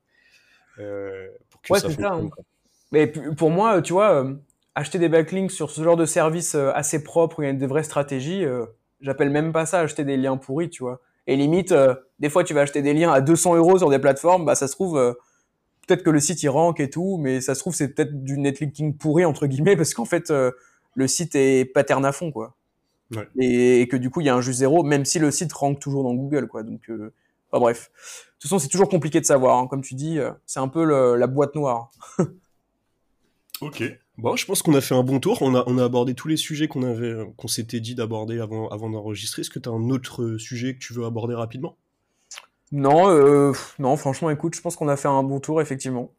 [0.75, 2.05] pour que ça fonctionne.
[2.05, 2.29] Ça, hein.
[2.91, 4.25] Mais pour moi, tu vois,
[4.77, 7.53] acheter des backlinks sur ce genre de service euh, assez propre où il y a
[7.53, 8.65] des vraies stratégies, euh,
[9.01, 11.01] j'appelle même pas ça acheter des liens pourris, tu vois.
[11.25, 13.97] Et limite, euh, des fois, tu vas acheter des liens à 200 euros sur des
[13.97, 15.17] plateformes, bah ça se trouve,
[15.87, 18.37] peut-être que le site il rank et tout, mais ça se trouve c'est peut-être du
[18.37, 20.31] netlinking pourri entre guillemets parce qu'en fait
[20.97, 22.55] le site est pattern à fond, quoi.
[23.15, 23.27] Ouais.
[23.39, 25.79] Et, que du coup il y a un juste zéro, même si le site rank
[25.79, 26.63] toujours dans Google, quoi.
[26.63, 27.91] Donc, enfin, bref.
[27.91, 29.57] De toute façon, c'est toujours compliqué de savoir.
[29.57, 29.67] Hein.
[29.67, 30.83] Comme tu dis, c'est un peu
[31.15, 31.91] la boîte noire.
[33.61, 33.83] ok.
[34.17, 35.41] Bon, je pense qu'on a fait un bon tour.
[35.41, 38.67] On a, on a abordé tous les sujets qu'on avait, qu'on s'était dit d'aborder avant,
[38.69, 39.41] avant d'enregistrer.
[39.41, 41.77] Est-ce que tu as un autre sujet que tu veux aborder rapidement?
[42.71, 46.11] Non, euh, non, franchement, écoute, je pense qu'on a fait un bon tour, effectivement.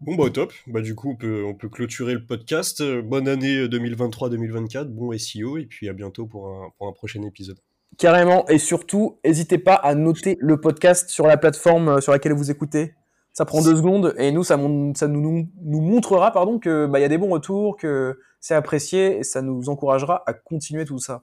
[0.00, 0.52] Bon, bah, top.
[0.66, 2.82] Bah, du coup, on peut, on peut clôturer le podcast.
[2.82, 7.58] Bonne année 2023-2024, bon SEO, et puis à bientôt pour un, pour un prochain épisode.
[7.98, 12.32] Carrément, et surtout, n'hésitez pas à noter le podcast sur la plateforme euh, sur laquelle
[12.32, 12.94] vous écoutez
[13.32, 14.58] ça prend deux secondes et nous ça,
[14.94, 18.54] ça nous, nous, montrera pardon que bah il y a des bons retours, que c'est
[18.54, 21.22] apprécié et ça nous encouragera à continuer tout ça.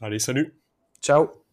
[0.00, 0.56] Allez, salut.
[1.02, 1.43] Ciao.